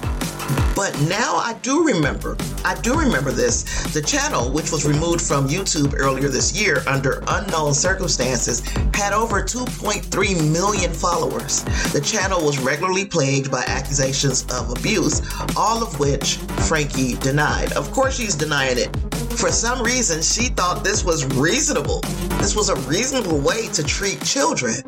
but 0.76 0.96
now 1.08 1.36
I 1.36 1.54
do 1.62 1.84
remember, 1.84 2.36
I 2.62 2.74
do 2.74 2.94
remember 2.94 3.32
this. 3.32 3.64
The 3.94 4.02
channel, 4.02 4.52
which 4.52 4.70
was 4.70 4.84
removed 4.84 5.22
from 5.22 5.48
YouTube 5.48 5.94
earlier 5.98 6.28
this 6.28 6.52
year 6.52 6.82
under 6.86 7.24
unknown 7.28 7.72
circumstances, 7.72 8.60
had 8.92 9.14
over 9.14 9.42
2.3 9.42 10.52
million 10.52 10.92
followers. 10.92 11.64
The 11.94 12.00
channel 12.02 12.44
was 12.44 12.58
regularly 12.58 13.06
plagued 13.06 13.50
by 13.50 13.64
accusations 13.66 14.44
of 14.52 14.70
abuse, 14.70 15.22
all 15.56 15.82
of 15.82 15.98
which 15.98 16.36
Franke 16.68 17.18
denied. 17.20 17.72
Of 17.72 17.90
course, 17.90 18.16
she's 18.16 18.34
denying 18.34 18.78
it. 18.78 18.94
For 19.36 19.50
some 19.50 19.82
reason, 19.82 20.20
she 20.20 20.48
thought 20.48 20.84
this 20.84 21.04
was 21.04 21.24
reasonable. 21.36 22.00
This 22.38 22.54
was 22.54 22.68
a 22.68 22.76
reasonable 22.88 23.38
way 23.38 23.68
to 23.68 23.82
treat 23.82 24.22
children. 24.24 24.82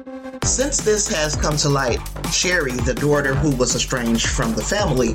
Since 0.49 0.81
this 0.81 1.07
has 1.09 1.37
come 1.37 1.59
to 1.59 1.69
light, 1.69 2.01
Shari, 2.33 2.73
the 2.73 2.95
daughter 2.95 3.35
who 3.35 3.55
was 3.57 3.77
estranged 3.77 4.29
from 4.29 4.55
the 4.55 4.63
family, 4.63 5.13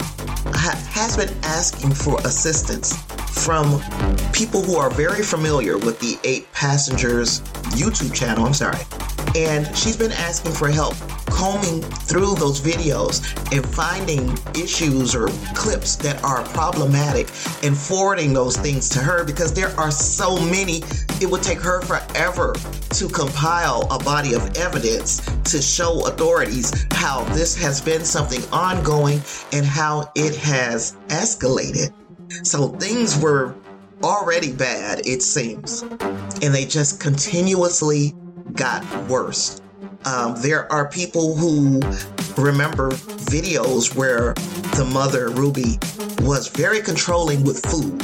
has 0.54 1.18
been 1.18 1.36
asking 1.44 1.96
for 1.96 2.20
assistance 2.20 2.96
from 3.44 3.82
people 4.32 4.62
who 4.62 4.76
are 4.76 4.92
very 4.92 5.24
familiar 5.24 5.78
with 5.80 6.00
the 6.00 6.20
Eight 6.24 6.50
Passengers 6.54 7.42
YouTube 7.72 8.14
channel. 8.14 8.46
I'm 8.46 8.54
sorry. 8.54 8.78
And 9.36 9.66
she's 9.76 9.98
been 9.98 10.12
asking 10.12 10.54
for 10.54 10.70
help 10.70 10.96
combing 11.26 11.82
through 11.82 12.36
those 12.36 12.62
videos 12.62 13.22
and 13.52 13.66
finding 13.66 14.38
issues 14.56 15.16
or 15.16 15.28
clips 15.56 15.96
that 15.96 16.24
are 16.24 16.44
problematic 16.50 17.28
and 17.64 17.76
forwarding 17.76 18.34
those 18.34 18.56
things 18.56 18.88
to 18.90 19.00
her 19.00 19.26
because 19.26 19.54
there 19.54 19.70
are 19.80 19.92
so 19.92 20.40
many. 20.46 20.84
It 21.22 21.30
would 21.30 21.42
take 21.42 21.60
her 21.60 21.82
forever 21.82 22.54
to 22.92 23.10
compile 23.10 23.88
a 23.90 23.98
body 24.04 24.34
of 24.36 24.56
evidence 24.58 25.22
to 25.46 25.62
show 25.62 26.06
authorities 26.08 26.86
how 26.92 27.24
this 27.34 27.56
has 27.56 27.82
been 27.82 28.06
something 28.06 28.42
ongoing 28.52 29.22
and 29.52 29.66
how 29.66 30.12
it 30.16 30.36
has 30.36 30.96
escalated. 31.08 31.92
So 32.44 32.70
things 32.70 33.20
were 33.20 33.56
already 34.04 34.52
bad, 34.52 35.08
it 35.08 35.22
seems, 35.22 35.82
and 35.82 36.54
they 36.54 36.66
just 36.66 37.00
continuously 37.00 38.14
got 38.54 38.84
worse. 39.08 39.62
Um, 40.06 40.36
there 40.42 40.72
are 40.72 40.88
people 40.88 41.36
who 41.36 41.80
remember 42.38 42.92
videos 42.92 43.96
where 43.96 44.34
the 44.76 44.90
mother, 44.92 45.30
Ruby, 45.30 45.80
was 46.20 46.48
very 46.48 46.82
controlling 46.82 47.44
with 47.44 47.66
food. 47.66 48.02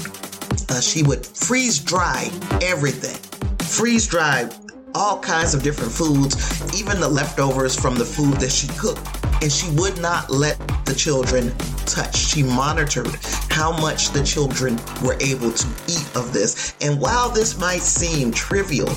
Uh, 0.69 0.81
she 0.81 1.03
would 1.03 1.25
freeze 1.25 1.79
dry 1.79 2.29
everything, 2.61 3.17
freeze 3.59 4.07
dry 4.07 4.49
all 4.95 5.19
kinds 5.19 5.53
of 5.53 5.63
different 5.63 5.91
foods, 5.91 6.35
even 6.79 6.99
the 6.99 7.07
leftovers 7.07 7.79
from 7.79 7.95
the 7.95 8.05
food 8.05 8.33
that 8.35 8.51
she 8.51 8.67
cooked. 8.79 9.05
And 9.41 9.51
she 9.51 9.69
would 9.71 10.01
not 10.01 10.29
let 10.29 10.57
the 10.85 10.93
children 10.93 11.55
touch. 11.85 12.15
She 12.17 12.43
monitored 12.43 13.15
how 13.49 13.71
much 13.79 14.09
the 14.09 14.23
children 14.23 14.77
were 15.03 15.15
able 15.21 15.51
to 15.51 15.67
eat 15.87 16.09
of 16.15 16.33
this. 16.33 16.75
And 16.81 16.99
while 16.99 17.29
this 17.29 17.57
might 17.57 17.81
seem 17.81 18.31
trivial, 18.31 18.89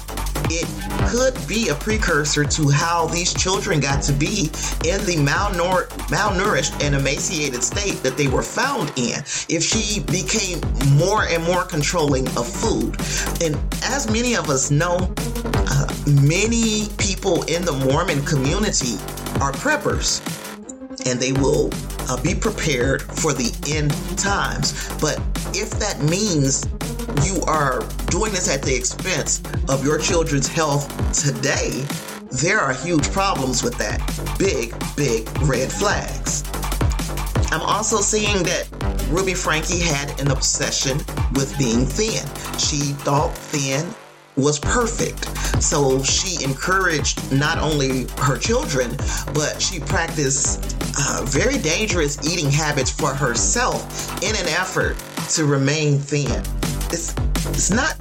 it 0.61 0.68
could 1.09 1.35
be 1.49 1.68
a 1.68 1.75
precursor 1.75 2.44
to 2.44 2.68
how 2.68 3.06
these 3.06 3.32
children 3.32 3.80
got 3.80 4.02
to 4.02 4.12
be 4.12 4.50
in 4.85 5.00
the 5.06 5.16
malnour- 5.16 5.88
malnourished 6.09 6.82
and 6.82 6.94
emaciated 6.94 7.62
state 7.62 8.02
that 8.02 8.16
they 8.16 8.28
were 8.28 8.42
found 8.42 8.92
in 8.97 9.18
if 9.49 9.62
she 9.62 10.00
became 10.00 10.61
more 10.97 11.25
and 11.25 11.42
more 11.44 11.64
controlling 11.64 12.26
of 12.37 12.47
food. 12.47 12.97
And 13.42 13.56
as 13.85 14.11
many 14.11 14.37
of 14.37 14.50
us 14.50 14.71
know, 14.71 15.12
uh, 15.54 15.87
many 16.06 16.88
people 16.99 17.42
in 17.44 17.64
the 17.64 17.73
Mormon 17.73 18.25
community 18.25 18.97
are 19.40 19.52
preppers 19.52 20.21
and 21.06 21.18
they 21.18 21.32
will 21.32 21.71
uh, 22.09 22.21
be 22.23 22.35
prepared 22.35 23.02
for 23.02 23.32
the 23.32 23.50
end 23.68 23.90
times. 24.18 24.73
But 25.00 25.18
if 25.54 25.71
that 25.78 26.00
means 26.02 26.66
you 27.25 27.42
are 27.42 27.81
doing 28.09 28.33
this 28.33 28.49
at 28.49 28.62
the 28.62 28.75
expense 28.75 29.42
of 29.69 29.85
your 29.85 29.99
children's 29.99 30.49
health 30.49 30.88
today, 31.12 31.85
there 32.31 32.59
are 32.59 32.73
huge 32.73 33.11
problems 33.11 33.62
with 33.62 33.76
that. 33.78 34.00
Big, 34.38 34.75
big 34.97 35.28
red 35.42 35.71
flags. 35.71 36.45
I'm 37.52 37.61
also 37.61 37.99
seeing 37.99 38.42
that 38.45 38.66
Ruby 39.11 39.35
Franke 39.35 39.78
had 39.81 40.19
an 40.21 40.31
obsession 40.31 40.99
with 41.35 41.54
being 41.59 41.85
thin. 41.85 42.25
She 42.59 42.95
thought 43.04 43.37
thin 43.37 43.87
was 44.37 44.59
perfect. 44.59 45.25
So 45.62 46.02
she 46.02 46.42
encouraged 46.42 47.33
not 47.33 47.59
only 47.59 48.07
her 48.19 48.38
children, 48.38 48.97
but 49.35 49.61
she 49.61 49.81
practiced 49.81 50.76
uh, 50.99 51.25
very 51.26 51.59
dangerous 51.59 52.19
eating 52.26 52.50
habits 52.50 52.90
for 52.90 53.12
herself 53.12 54.11
in 54.23 54.35
an 54.37 54.49
effort 54.49 54.97
to 55.35 55.45
remain 55.45 55.99
thin. 55.99 56.42
It's, 56.93 57.15
it's 57.47 57.71
not 57.71 57.95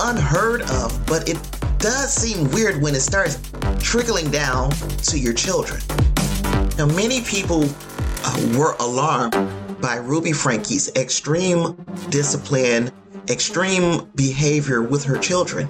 unheard 0.00 0.62
of, 0.62 1.04
but 1.06 1.28
it 1.28 1.36
does 1.78 2.12
seem 2.12 2.50
weird 2.50 2.80
when 2.80 2.94
it 2.94 3.00
starts 3.00 3.40
trickling 3.80 4.30
down 4.30 4.70
to 4.70 5.18
your 5.18 5.32
children. 5.32 5.80
Now, 6.78 6.86
many 6.86 7.22
people 7.22 7.68
uh, 8.24 8.56
were 8.56 8.74
alarmed 8.80 9.34
by 9.80 9.96
Ruby 9.96 10.32
Franke's 10.32 10.90
extreme 10.96 11.74
discipline, 12.10 12.90
extreme 13.28 14.08
behavior 14.14 14.82
with 14.82 15.04
her 15.04 15.18
children 15.18 15.68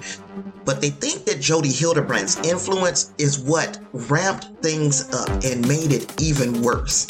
but 0.67 0.81
they 0.81 0.89
think 0.89 1.23
that 1.23 1.39
Jodi 1.39 1.71
Hildebrandt's 1.71 2.35
influence 2.45 3.13
is 3.17 3.39
what 3.39 3.79
ramped 3.93 4.47
things 4.61 5.09
up 5.13 5.29
and 5.45 5.65
made 5.65 5.93
it 5.93 6.21
even 6.21 6.61
worse. 6.61 7.07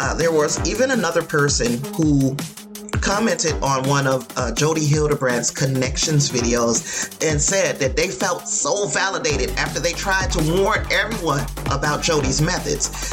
Uh, 0.00 0.12
there 0.14 0.32
was 0.32 0.58
even 0.68 0.90
another 0.90 1.22
person 1.22 1.80
who 1.94 2.36
commented 3.00 3.52
on 3.62 3.88
one 3.88 4.06
of 4.06 4.26
uh, 4.36 4.52
Jodi 4.52 4.86
Hildebrandt's 4.86 5.50
connections 5.50 6.30
videos 6.30 7.06
and 7.28 7.40
said 7.40 7.76
that 7.76 7.96
they 7.96 8.08
felt 8.08 8.48
so 8.48 8.86
validated 8.88 9.50
after 9.56 9.80
they 9.80 9.92
tried 9.92 10.30
to 10.32 10.62
warn 10.62 10.86
everyone 10.90 11.44
about 11.70 12.02
Jodi's 12.02 12.40
methods. 12.40 13.10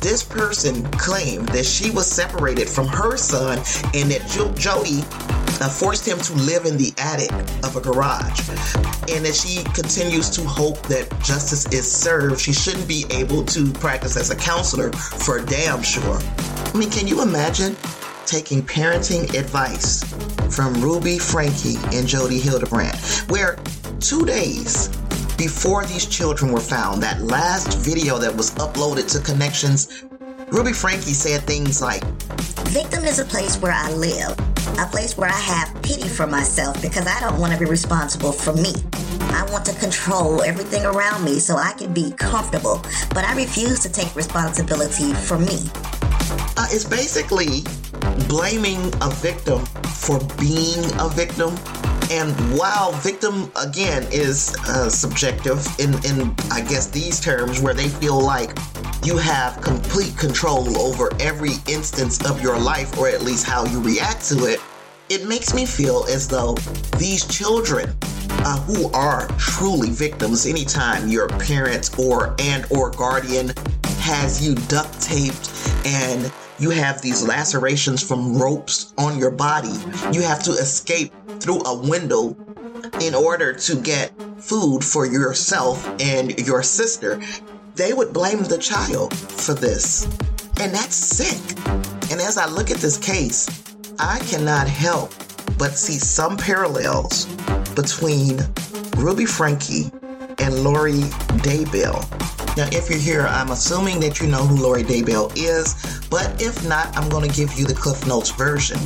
This 0.00 0.22
person 0.22 0.84
claimed 0.92 1.48
that 1.50 1.64
she 1.64 1.90
was 1.90 2.10
separated 2.10 2.68
from 2.68 2.86
her 2.88 3.16
son 3.16 3.58
and 3.94 4.10
that 4.10 4.26
jo- 4.28 4.52
Jodi 4.54 5.02
uh, 5.60 5.68
forced 5.68 6.06
him 6.06 6.18
to 6.18 6.32
live 6.34 6.64
in 6.64 6.76
the 6.76 6.92
attic 6.98 7.30
of 7.64 7.76
a 7.76 7.80
garage. 7.80 8.48
And 9.10 9.24
that 9.24 9.34
she 9.34 9.62
continues 9.74 10.30
to 10.30 10.42
hope 10.42 10.80
that 10.88 11.08
justice 11.22 11.66
is 11.72 11.90
served. 11.90 12.40
She 12.40 12.52
shouldn't 12.52 12.88
be 12.88 13.04
able 13.10 13.44
to 13.46 13.70
practice 13.74 14.16
as 14.16 14.30
a 14.30 14.36
counselor 14.36 14.90
for 14.92 15.40
damn 15.40 15.82
sure. 15.82 16.18
I 16.20 16.72
mean, 16.76 16.90
can 16.90 17.06
you 17.06 17.22
imagine 17.22 17.76
taking 18.26 18.62
parenting 18.62 19.32
advice 19.38 20.02
from 20.54 20.74
Ruby 20.80 21.18
Franke 21.18 21.76
and 21.92 22.06
Jodi 22.06 22.38
Hildebrandt, 22.38 22.96
where 23.28 23.56
two 24.00 24.24
days 24.24 24.88
before 25.36 25.84
these 25.84 26.06
children 26.06 26.52
were 26.52 26.60
found, 26.60 27.02
that 27.02 27.22
last 27.22 27.78
video 27.78 28.18
that 28.18 28.34
was 28.34 28.50
uploaded 28.52 29.10
to 29.12 29.20
Connections, 29.20 30.04
Ruby 30.48 30.72
Franke 30.72 31.12
said 31.14 31.42
things 31.42 31.80
like, 31.80 32.04
Victim 32.68 33.04
is 33.04 33.18
a 33.18 33.24
place 33.24 33.56
where 33.58 33.72
I 33.72 33.90
live 33.92 34.36
a 34.78 34.86
place 34.86 35.16
where 35.16 35.28
I 35.28 35.38
have 35.38 35.82
pity 35.82 36.08
for 36.08 36.26
myself 36.26 36.80
because 36.80 37.06
I 37.06 37.20
don't 37.20 37.38
want 37.38 37.52
to 37.52 37.58
be 37.58 37.66
responsible 37.66 38.32
for 38.32 38.52
me. 38.54 38.72
I 39.32 39.46
want 39.50 39.64
to 39.66 39.74
control 39.74 40.42
everything 40.42 40.84
around 40.84 41.24
me 41.24 41.38
so 41.38 41.56
I 41.56 41.72
can 41.72 41.92
be 41.92 42.12
comfortable, 42.12 42.80
but 43.10 43.24
I 43.24 43.34
refuse 43.34 43.80
to 43.80 43.90
take 43.90 44.14
responsibility 44.14 45.12
for 45.14 45.38
me. 45.38 45.58
Uh, 46.56 46.66
it's 46.70 46.84
basically 46.84 47.62
blaming 48.28 48.80
a 49.00 49.10
victim 49.10 49.64
for 50.02 50.18
being 50.38 50.84
a 51.00 51.08
victim. 51.08 51.56
And 52.10 52.32
while 52.58 52.92
victim, 52.92 53.50
again, 53.56 54.06
is 54.10 54.54
uh, 54.68 54.90
subjective 54.90 55.66
in, 55.78 55.94
in, 56.04 56.34
I 56.50 56.60
guess, 56.60 56.88
these 56.88 57.20
terms 57.20 57.60
where 57.60 57.74
they 57.74 57.88
feel 57.88 58.20
like 58.20 58.58
you 59.04 59.16
have 59.16 59.60
complete 59.62 60.16
control 60.18 60.76
over 60.78 61.10
every 61.20 61.54
instance 61.68 62.24
of 62.28 62.42
your 62.42 62.58
life, 62.58 62.98
or 62.98 63.08
at 63.08 63.22
least 63.22 63.46
how 63.46 63.64
you 63.64 63.80
react 63.80 64.24
to 64.28 64.44
it, 64.44 64.60
it 65.08 65.26
makes 65.26 65.54
me 65.54 65.66
feel 65.66 66.04
as 66.08 66.28
though 66.28 66.54
these 66.98 67.24
children 67.26 67.94
uh, 68.44 68.60
who 68.62 68.90
are 68.92 69.28
truly 69.38 69.90
victims 69.90 70.46
anytime 70.46 71.08
your 71.08 71.28
parent 71.28 71.98
or 71.98 72.34
and 72.38 72.66
or 72.70 72.90
guardian 72.90 73.52
has 74.00 74.46
you 74.46 74.54
duct 74.66 75.00
taped 75.00 75.50
and 75.84 76.32
you 76.58 76.70
have 76.70 77.00
these 77.02 77.26
lacerations 77.26 78.02
from 78.02 78.36
ropes 78.36 78.92
on 78.98 79.18
your 79.18 79.30
body 79.30 79.72
you 80.12 80.22
have 80.22 80.42
to 80.42 80.50
escape 80.52 81.12
through 81.40 81.62
a 81.64 81.88
window 81.88 82.36
in 83.00 83.14
order 83.14 83.52
to 83.52 83.76
get 83.76 84.12
food 84.38 84.84
for 84.84 85.06
yourself 85.06 85.86
and 86.00 86.38
your 86.40 86.62
sister, 86.62 87.20
they 87.74 87.92
would 87.92 88.12
blame 88.12 88.42
the 88.44 88.58
child 88.58 89.16
for 89.16 89.54
this. 89.54 90.04
And 90.60 90.72
that's 90.72 90.94
sick. 90.94 91.58
And 92.10 92.20
as 92.20 92.36
I 92.36 92.46
look 92.46 92.70
at 92.70 92.78
this 92.78 92.98
case, 92.98 93.48
I 93.98 94.18
cannot 94.20 94.68
help 94.68 95.12
but 95.58 95.72
see 95.72 95.98
some 95.98 96.36
parallels 96.36 97.26
between 97.74 98.38
Ruby 98.96 99.26
Franke 99.26 99.90
and 100.38 100.62
Lori 100.62 101.02
Daybell. 101.42 102.00
Now, 102.56 102.68
if 102.70 102.90
you're 102.90 102.98
here, 102.98 103.26
I'm 103.26 103.50
assuming 103.50 104.00
that 104.00 104.20
you 104.20 104.26
know 104.26 104.46
who 104.46 104.62
Lori 104.62 104.82
Daybell 104.82 105.32
is, 105.36 105.74
but 106.10 106.40
if 106.40 106.66
not, 106.68 106.94
I'm 106.96 107.08
going 107.08 107.28
to 107.28 107.34
give 107.34 107.54
you 107.54 107.64
the 107.64 107.74
Cliff 107.74 108.06
Notes 108.06 108.30
version. 108.30 108.78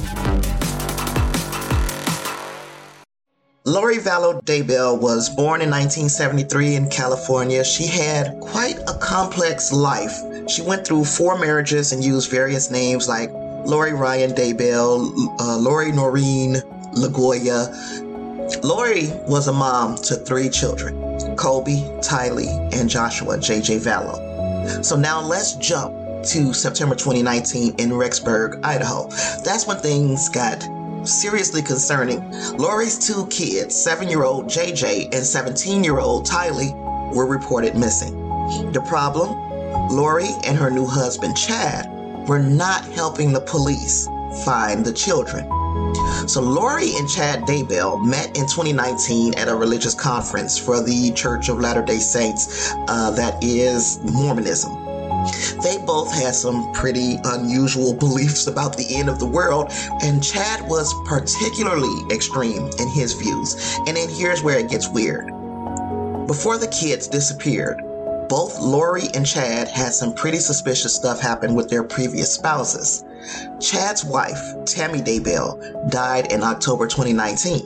Lori 3.64 3.96
Vallow 3.96 4.40
Daybell 4.44 5.00
was 5.00 5.28
born 5.28 5.60
in 5.60 5.70
1973 5.70 6.76
in 6.76 6.88
California. 6.88 7.64
She 7.64 7.84
had 7.88 8.38
quite 8.40 8.78
a 8.86 8.96
complex 9.00 9.72
life. 9.72 10.16
She 10.48 10.62
went 10.62 10.86
through 10.86 11.04
four 11.04 11.36
marriages 11.36 11.90
and 11.90 12.04
used 12.04 12.30
various 12.30 12.70
names 12.70 13.08
like 13.08 13.28
Lori 13.66 13.92
Ryan 13.92 14.30
Daybell, 14.30 15.40
uh, 15.40 15.56
Lori 15.56 15.90
Norene 15.90 16.62
LaGioia. 16.94 18.05
Lori 18.62 19.08
was 19.26 19.48
a 19.48 19.52
mom 19.52 19.96
to 19.96 20.14
three 20.14 20.48
children 20.48 21.36
Colby, 21.36 21.82
Tylee, 22.00 22.72
and 22.74 22.88
Joshua 22.88 23.38
J.J. 23.38 23.78
Vallow. 23.78 24.84
So 24.84 24.96
now 24.96 25.20
let's 25.20 25.54
jump 25.54 25.94
to 26.26 26.52
September 26.52 26.94
2019 26.94 27.74
in 27.78 27.90
Rexburg, 27.90 28.64
Idaho. 28.64 29.08
That's 29.44 29.66
when 29.66 29.78
things 29.78 30.28
got 30.28 30.62
seriously 31.06 31.62
concerning. 31.62 32.20
Lori's 32.56 32.98
two 32.98 33.26
kids, 33.28 33.74
seven 33.74 34.08
year 34.08 34.24
old 34.24 34.46
JJ 34.46 35.14
and 35.14 35.24
17 35.24 35.84
year 35.84 35.98
old 35.98 36.26
Tylee, 36.26 36.74
were 37.14 37.26
reported 37.26 37.76
missing. 37.76 38.14
The 38.72 38.84
problem? 38.88 39.30
Lori 39.90 40.28
and 40.44 40.56
her 40.56 40.70
new 40.70 40.86
husband, 40.86 41.36
Chad, 41.36 41.86
were 42.28 42.38
not 42.38 42.84
helping 42.86 43.32
the 43.32 43.40
police 43.40 44.06
find 44.44 44.84
the 44.84 44.92
children. 44.92 45.48
So 46.26 46.42
Lori 46.42 46.96
and 46.96 47.08
Chad 47.08 47.42
Daybell 47.42 48.04
met 48.04 48.28
in 48.36 48.46
2019 48.46 49.34
at 49.34 49.48
a 49.48 49.54
religious 49.54 49.94
conference 49.94 50.58
for 50.58 50.82
the 50.82 51.12
Church 51.12 51.48
of 51.48 51.60
Latter-day 51.60 51.98
Saints 51.98 52.72
uh, 52.88 53.12
that 53.12 53.42
is 53.42 54.00
Mormonism. 54.02 54.86
They 55.62 55.78
both 55.78 56.12
had 56.12 56.34
some 56.34 56.72
pretty 56.72 57.18
unusual 57.24 57.94
beliefs 57.94 58.46
about 58.46 58.76
the 58.76 58.96
end 58.96 59.08
of 59.08 59.18
the 59.18 59.26
world, 59.26 59.72
and 60.02 60.22
Chad 60.22 60.68
was 60.68 60.92
particularly 61.06 62.14
extreme 62.14 62.70
in 62.78 62.88
his 62.88 63.14
views. 63.14 63.56
And 63.86 63.96
then 63.96 64.08
here's 64.08 64.42
where 64.42 64.58
it 64.58 64.68
gets 64.68 64.88
weird. 64.88 65.26
Before 66.26 66.58
the 66.58 66.68
kids 66.68 67.06
disappeared, 67.08 67.80
both 68.28 68.58
Lori 68.58 69.08
and 69.14 69.24
Chad 69.24 69.68
had 69.68 69.94
some 69.94 70.12
pretty 70.12 70.38
suspicious 70.38 70.94
stuff 70.94 71.20
happen 71.20 71.54
with 71.54 71.70
their 71.70 71.84
previous 71.84 72.32
spouses. 72.32 73.04
Chad's 73.60 74.04
wife, 74.04 74.40
Tammy 74.64 75.00
Daybell, 75.00 75.90
died 75.90 76.32
in 76.32 76.42
October 76.42 76.86
2019, 76.86 77.62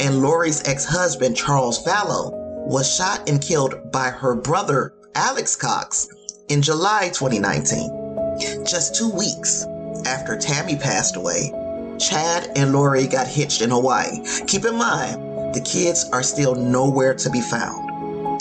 and 0.00 0.22
Lori's 0.22 0.66
ex 0.66 0.84
husband, 0.84 1.36
Charles 1.36 1.84
Vallow, 1.84 2.32
was 2.66 2.94
shot 2.94 3.28
and 3.28 3.40
killed 3.40 3.92
by 3.92 4.10
her 4.10 4.34
brother, 4.34 4.94
Alex 5.14 5.56
Cox, 5.56 6.08
in 6.48 6.62
July 6.62 7.10
2019. 7.12 8.66
Just 8.66 8.94
two 8.94 9.10
weeks 9.10 9.66
after 10.06 10.36
Tammy 10.36 10.76
passed 10.76 11.16
away, 11.16 11.52
Chad 11.98 12.50
and 12.56 12.72
Lori 12.72 13.06
got 13.06 13.26
hitched 13.26 13.62
in 13.62 13.70
Hawaii. 13.70 14.24
Keep 14.46 14.64
in 14.64 14.76
mind, 14.76 15.54
the 15.54 15.60
kids 15.60 16.08
are 16.12 16.22
still 16.22 16.54
nowhere 16.54 17.14
to 17.14 17.30
be 17.30 17.40
found. 17.40 17.83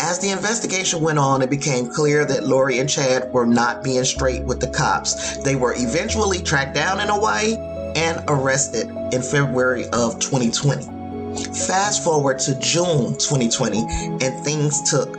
As 0.04 0.20
the 0.20 0.32
investigation 0.32 1.00
went 1.00 1.18
on, 1.18 1.42
it 1.42 1.50
became 1.50 1.88
clear 1.88 2.26
that 2.26 2.46
Lori 2.46 2.80
and 2.80 2.90
Chad 2.90 3.32
were 3.32 3.46
not 3.46 3.86
being 3.86 4.04
straight 4.04 4.44
with 4.44 4.60
the 4.60 4.68
cops. 4.68 5.38
They 5.38 5.56
were 5.56 5.74
eventually 5.78 6.42
tracked 6.42 6.76
down 6.76 7.00
in 7.00 7.08
Hawaii 7.08 7.56
and 7.96 8.22
arrested 8.28 8.90
in 9.14 9.22
February 9.22 9.86
of 9.94 10.20
2020. 10.20 10.84
Fast 11.54 12.04
forward 12.04 12.40
to 12.40 12.60
June 12.60 13.14
2020, 13.14 13.78
and 14.20 14.44
things 14.44 14.92
took 14.92 15.16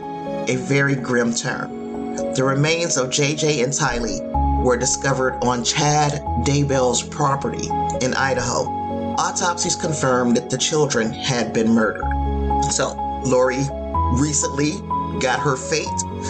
a 0.47 0.55
very 0.55 0.93
grim 0.93 1.33
turn. 1.33 2.13
The 2.35 2.43
remains 2.43 2.95
of 2.95 3.09
JJ 3.09 3.63
and 3.63 3.73
Tylee 3.73 4.63
were 4.63 4.77
discovered 4.77 5.39
on 5.41 5.63
Chad 5.63 6.21
Daybell's 6.45 7.01
property 7.01 7.67
in 8.05 8.13
Idaho. 8.13 8.69
Autopsies 9.17 9.75
confirmed 9.75 10.37
that 10.37 10.51
the 10.51 10.59
children 10.59 11.11
had 11.11 11.53
been 11.53 11.71
murdered. 11.71 12.05
So, 12.71 12.93
Lori 13.25 13.65
recently 14.19 14.81
got 15.19 15.39
her 15.39 15.55
fate. 15.55 15.87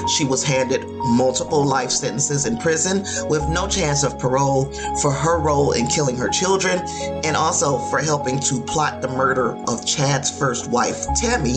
She 0.09 0.25
was 0.25 0.43
handed 0.43 0.85
multiple 0.87 1.65
life 1.65 1.91
sentences 1.91 2.45
in 2.45 2.57
prison 2.57 3.05
with 3.29 3.47
no 3.49 3.67
chance 3.67 4.03
of 4.03 4.19
parole 4.19 4.65
for 5.01 5.11
her 5.11 5.39
role 5.39 5.71
in 5.71 5.87
killing 5.87 6.17
her 6.17 6.29
children 6.29 6.79
and 7.23 7.35
also 7.35 7.77
for 7.89 7.99
helping 7.99 8.39
to 8.41 8.61
plot 8.61 9.01
the 9.01 9.07
murder 9.07 9.55
of 9.67 9.85
Chad's 9.85 10.37
first 10.37 10.69
wife, 10.69 11.05
Tammy, 11.15 11.55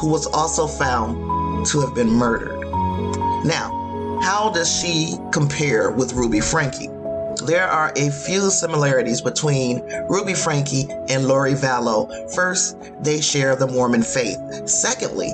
who 0.00 0.08
was 0.08 0.26
also 0.26 0.66
found 0.66 1.66
to 1.66 1.80
have 1.80 1.94
been 1.94 2.10
murdered. 2.10 2.60
Now, 3.44 4.20
how 4.22 4.50
does 4.50 4.74
she 4.80 5.16
compare 5.32 5.90
with 5.90 6.14
Ruby 6.14 6.40
Franke? 6.40 6.90
There 7.44 7.68
are 7.68 7.92
a 7.96 8.10
few 8.10 8.50
similarities 8.50 9.20
between 9.20 9.82
Ruby 10.08 10.34
Franke 10.34 10.88
and 11.08 11.28
Lori 11.28 11.52
Vallow. 11.52 12.34
First, 12.34 12.76
they 13.00 13.20
share 13.20 13.54
the 13.54 13.66
Mormon 13.66 14.02
faith. 14.02 14.38
Secondly, 14.68 15.32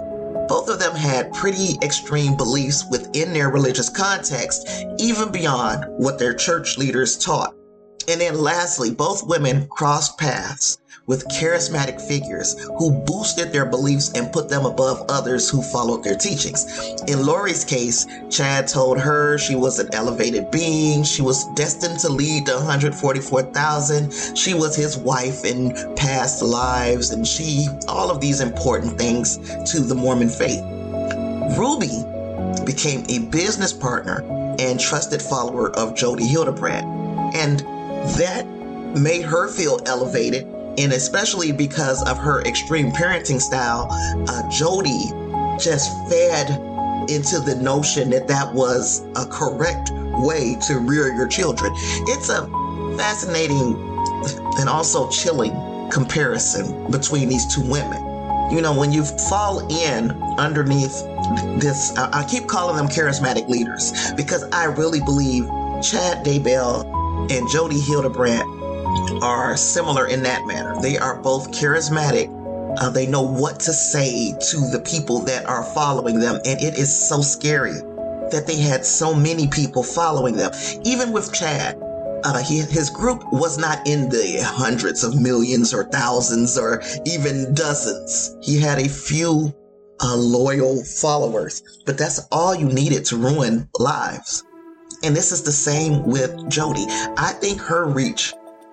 both 0.53 0.69
of 0.69 0.79
them 0.79 0.95
had 0.95 1.33
pretty 1.33 1.79
extreme 1.83 2.37
beliefs 2.37 2.85
within 2.91 3.33
their 3.33 3.49
religious 3.49 3.89
context, 3.89 4.69
even 4.99 5.33
beyond 5.33 5.87
what 5.97 6.19
their 6.19 6.35
church 6.35 6.77
leaders 6.77 7.17
taught. 7.17 7.55
And 8.07 8.21
then 8.21 8.39
lastly, 8.39 8.91
both 8.91 9.27
women 9.27 9.67
crossed 9.69 10.19
paths 10.19 10.77
with 11.07 11.27
charismatic 11.29 12.01
figures 12.01 12.55
who 12.79 12.93
boosted 12.93 13.53
their 13.53 13.67
beliefs 13.67 14.13
and 14.15 14.33
put 14.33 14.49
them 14.49 14.65
above 14.65 15.05
others 15.09 15.51
who 15.51 15.63
followed 15.63 16.05
their 16.05 16.17
teachings. 16.17 16.67
In 17.09 17.27
Lori's 17.27 17.65
case, 17.65 18.07
Chad 18.31 18.69
told 18.69 18.99
her 18.99 19.39
she 19.39 19.55
was 19.55 19.79
an 19.79 19.89
elevated 19.93 20.51
being, 20.51 21.03
she 21.03 21.23
was 21.23 21.47
destined 21.55 21.99
to 22.01 22.09
lead 22.09 22.47
to 22.47 22.55
144,000, 22.55 24.37
she 24.37 24.55
was 24.55 24.77
his 24.77 24.97
wife 24.97 25.45
in 25.45 25.75
past 25.97 26.43
lives, 26.43 27.11
and 27.11 27.27
she, 27.27 27.67
all 27.89 28.11
of 28.11 28.21
these 28.21 28.41
important 28.41 28.99
things 28.99 29.39
to 29.71 29.81
the 29.81 29.95
Mormon 29.95 30.29
faith. 30.29 30.63
Ruby 31.59 32.05
became 32.65 33.05
a 33.09 33.19
business 33.31 33.73
partner 33.73 34.23
and 34.59 34.79
trusted 34.79 35.21
follower 35.21 35.71
of 35.77 35.97
Jodi 35.97 36.27
Hildebrandt, 36.27 36.87
And 37.35 37.61
that 38.19 38.47
made 38.97 39.23
her 39.23 39.49
feel 39.49 39.81
elevated 39.87 40.47
and 40.79 40.93
especially 40.93 41.53
because 41.53 42.03
of 42.09 42.19
her 42.19 42.43
extreme 42.43 42.91
parenting 42.91 43.41
style, 43.41 43.89
uh, 44.29 44.49
Jodi 44.51 45.11
just 45.59 45.91
fed 46.09 46.51
into 47.11 47.41
the 47.41 47.59
notion 47.61 48.11
that 48.11 48.29
that 48.29 48.53
was 48.55 49.05
a 49.17 49.27
correct 49.27 49.91
way 49.93 50.57
to 50.67 50.79
rear 50.79 51.13
your 51.13 51.29
children. 51.29 51.73
It's 52.09 52.29
a 52.29 52.47
fascinating 52.97 53.75
and 54.59 54.69
also 54.69 55.09
chilling 55.11 55.53
comparison 55.91 56.91
between 56.91 57.29
these 57.29 57.53
two 57.53 57.63
women. 57.69 58.01
You 58.51 58.61
know, 58.61 58.79
when 58.79 58.93
you 58.93 59.05
fall 59.05 59.67
in 59.69 60.11
underneath 60.39 61.03
this, 61.61 61.97
I 61.97 62.25
keep 62.29 62.47
calling 62.47 62.77
them 62.77 62.89
charismatic 62.89 63.49
leaders 63.49 64.13
because 64.13 64.45
I 64.53 64.65
really 64.65 65.01
believe 65.01 65.45
Chad 65.83 66.25
Daybell 66.25 66.85
and 67.31 67.49
Jodi 67.49 67.81
Hildebrandt 67.81 68.62
are 69.21 69.57
similar 69.57 70.07
in 70.07 70.23
that 70.23 70.47
manner. 70.47 70.81
They 70.81 70.99
are 70.99 71.21
both 71.21 71.51
charismatic. 71.51 72.31
Uh, 72.81 72.91
they 72.91 73.07
know 73.07 73.23
what 73.23 73.61
to 73.61 73.73
say 73.73 74.33
to 74.51 74.57
the 74.71 74.81
people 74.81 75.21
that 75.21 75.47
are 75.47 75.63
following 75.63 76.19
them. 76.19 76.37
And 76.45 76.61
it 76.61 76.79
is 76.79 76.91
so 76.91 77.21
scary 77.21 77.75
that 78.31 78.45
they 78.47 78.57
had 78.57 78.85
so 78.85 79.15
many 79.15 79.47
people 79.47 79.83
following 79.83 80.37
them. 80.37 80.53
Even 80.85 81.13
with 81.13 81.33
Chad, 81.33 81.79
uh, 82.25 82.39
he, 82.43 82.61
his 82.61 82.89
group 82.89 83.23
was 83.33 83.59
not 83.59 83.87
in 83.87 84.09
the 84.09 84.41
hundreds 84.45 85.05
of 85.05 85.21
millions 85.21 85.75
or 85.75 85.85
thousands 85.85 86.59
or 86.59 86.83
even 87.05 87.55
dozens. 87.55 88.37
He 88.43 88.59
had 88.59 88.79
a 88.79 88.89
few 88.89 89.55
uh, 90.01 90.17
loyal 90.17 90.83
followers, 90.85 91.63
but 91.85 91.99
that's 91.99 92.27
all 92.31 92.55
you 92.55 92.67
needed 92.67 93.05
to 93.07 93.17
ruin 93.17 93.69
lives. 93.79 94.45
And 95.05 95.17
this 95.17 95.33
is 95.33 95.43
the 95.43 95.53
same 95.53 96.05
with 96.05 96.49
Jodi. 96.49 96.87
I 97.17 97.33
think 97.41 97.61
her 97.61 97.87
reach 97.87 98.33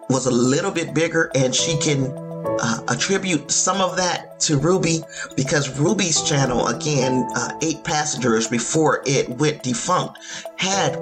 was 0.10 0.26
a 0.26 0.32
little 0.32 0.72
bit 0.72 0.94
bigger 0.94 1.32
and 1.36 1.54
she 1.54 1.78
can 1.78 2.12
uh, 2.62 2.80
attribute 2.88 3.52
some 3.52 3.80
of 3.80 3.96
that 3.98 4.40
to 4.40 4.58
Ruby 4.58 5.02
because 5.36 5.80
Ruby's 5.80 6.22
channel, 6.24 6.68
again, 6.68 7.28
uh, 7.36 7.58
Eight 7.62 7.84
Passengers 7.84 8.48
before 8.48 9.04
it 9.06 9.30
went 9.30 9.62
defunct, 9.64 10.20
had 10.58 10.94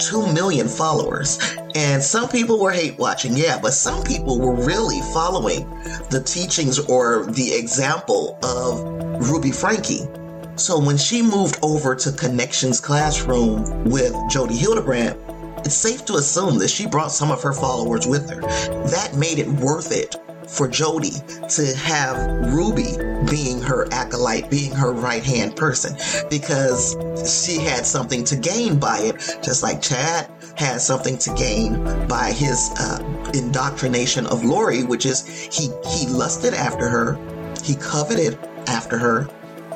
2 0.00 0.32
million 0.32 0.68
followers. 0.68 1.38
And 1.74 2.02
some 2.02 2.28
people 2.28 2.58
were 2.60 2.70
hate 2.70 2.98
watching, 2.98 3.36
yeah, 3.36 3.58
but 3.60 3.72
some 3.72 4.02
people 4.02 4.40
were 4.40 4.54
really 4.54 5.00
following 5.12 5.68
the 6.10 6.22
teachings 6.24 6.78
or 6.78 7.26
the 7.26 7.52
example 7.54 8.38
of 8.42 9.28
Ruby 9.28 9.50
Franke. 9.50 10.08
So 10.56 10.78
when 10.78 10.96
she 10.96 11.20
moved 11.20 11.58
over 11.62 11.96
to 11.96 12.12
Connections 12.12 12.80
Classroom 12.80 13.84
with 13.84 14.14
Jodi 14.30 14.56
Hildebrandt, 14.56 15.18
it's 15.64 15.74
safe 15.74 16.04
to 16.06 16.14
assume 16.14 16.58
that 16.58 16.68
she 16.68 16.86
brought 16.86 17.12
some 17.12 17.30
of 17.30 17.42
her 17.42 17.52
followers 17.52 18.06
with 18.06 18.28
her. 18.30 18.40
That 18.40 19.14
made 19.16 19.38
it 19.38 19.48
worth 19.48 19.92
it 19.92 20.16
for 20.48 20.68
Jodi 20.68 21.12
to 21.48 21.74
have 21.76 22.52
Ruby 22.52 22.96
being 23.30 23.60
her 23.62 23.88
acolyte, 23.92 24.50
being 24.50 24.72
her 24.72 24.92
right 24.92 25.24
hand 25.24 25.56
person, 25.56 25.96
because 26.28 26.96
she 27.44 27.58
had 27.58 27.86
something 27.86 28.24
to 28.24 28.36
gain 28.36 28.78
by 28.78 28.98
it, 28.98 29.38
just 29.42 29.62
like 29.62 29.80
Chad 29.80 30.30
had 30.56 30.80
something 30.80 31.16
to 31.18 31.32
gain 31.34 31.82
by 32.06 32.30
his 32.30 32.70
uh, 32.78 33.30
indoctrination 33.34 34.26
of 34.26 34.44
Lori, 34.44 34.84
which 34.84 35.06
is 35.06 35.26
he 35.26 35.70
he 35.88 36.06
lusted 36.06 36.54
after 36.54 36.88
her, 36.88 37.18
he 37.64 37.74
coveted 37.74 38.38
after 38.66 38.98
her, 38.98 39.28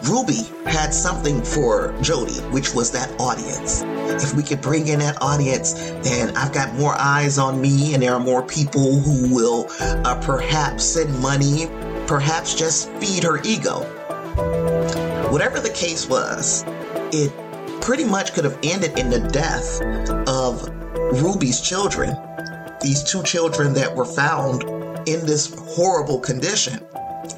Ruby 0.04 0.48
had 0.64 0.94
something 0.94 1.42
for 1.42 1.94
Jodi, 2.00 2.40
which 2.50 2.74
was 2.74 2.90
that 2.92 3.10
audience. 3.20 3.82
If 4.22 4.34
we 4.34 4.42
could 4.42 4.60
bring 4.60 4.88
in 4.88 5.00
that 5.00 5.20
audience, 5.20 5.74
then 6.02 6.36
I've 6.36 6.52
got 6.52 6.74
more 6.74 6.94
eyes 6.98 7.38
on 7.38 7.60
me, 7.60 7.94
and 7.94 8.02
there 8.02 8.14
are 8.14 8.20
more 8.20 8.42
people 8.42 9.00
who 9.00 9.34
will 9.34 9.66
uh, 9.80 10.20
perhaps 10.24 10.84
send 10.84 11.18
money, 11.20 11.66
perhaps 12.06 12.54
just 12.54 12.90
feed 12.92 13.22
her 13.24 13.40
ego. 13.42 13.80
Whatever 15.30 15.60
the 15.60 15.70
case 15.70 16.08
was, 16.08 16.64
it 17.12 17.32
pretty 17.80 18.04
much 18.04 18.32
could 18.32 18.44
have 18.44 18.58
ended 18.62 18.98
in 18.98 19.10
the 19.10 19.20
death 19.20 19.80
of 20.28 20.68
Ruby's 21.22 21.60
children, 21.60 22.16
these 22.80 23.02
two 23.02 23.22
children 23.22 23.74
that 23.74 23.94
were 23.94 24.04
found 24.04 24.62
in 25.08 25.24
this 25.26 25.54
horrible 25.54 26.18
condition. 26.20 26.84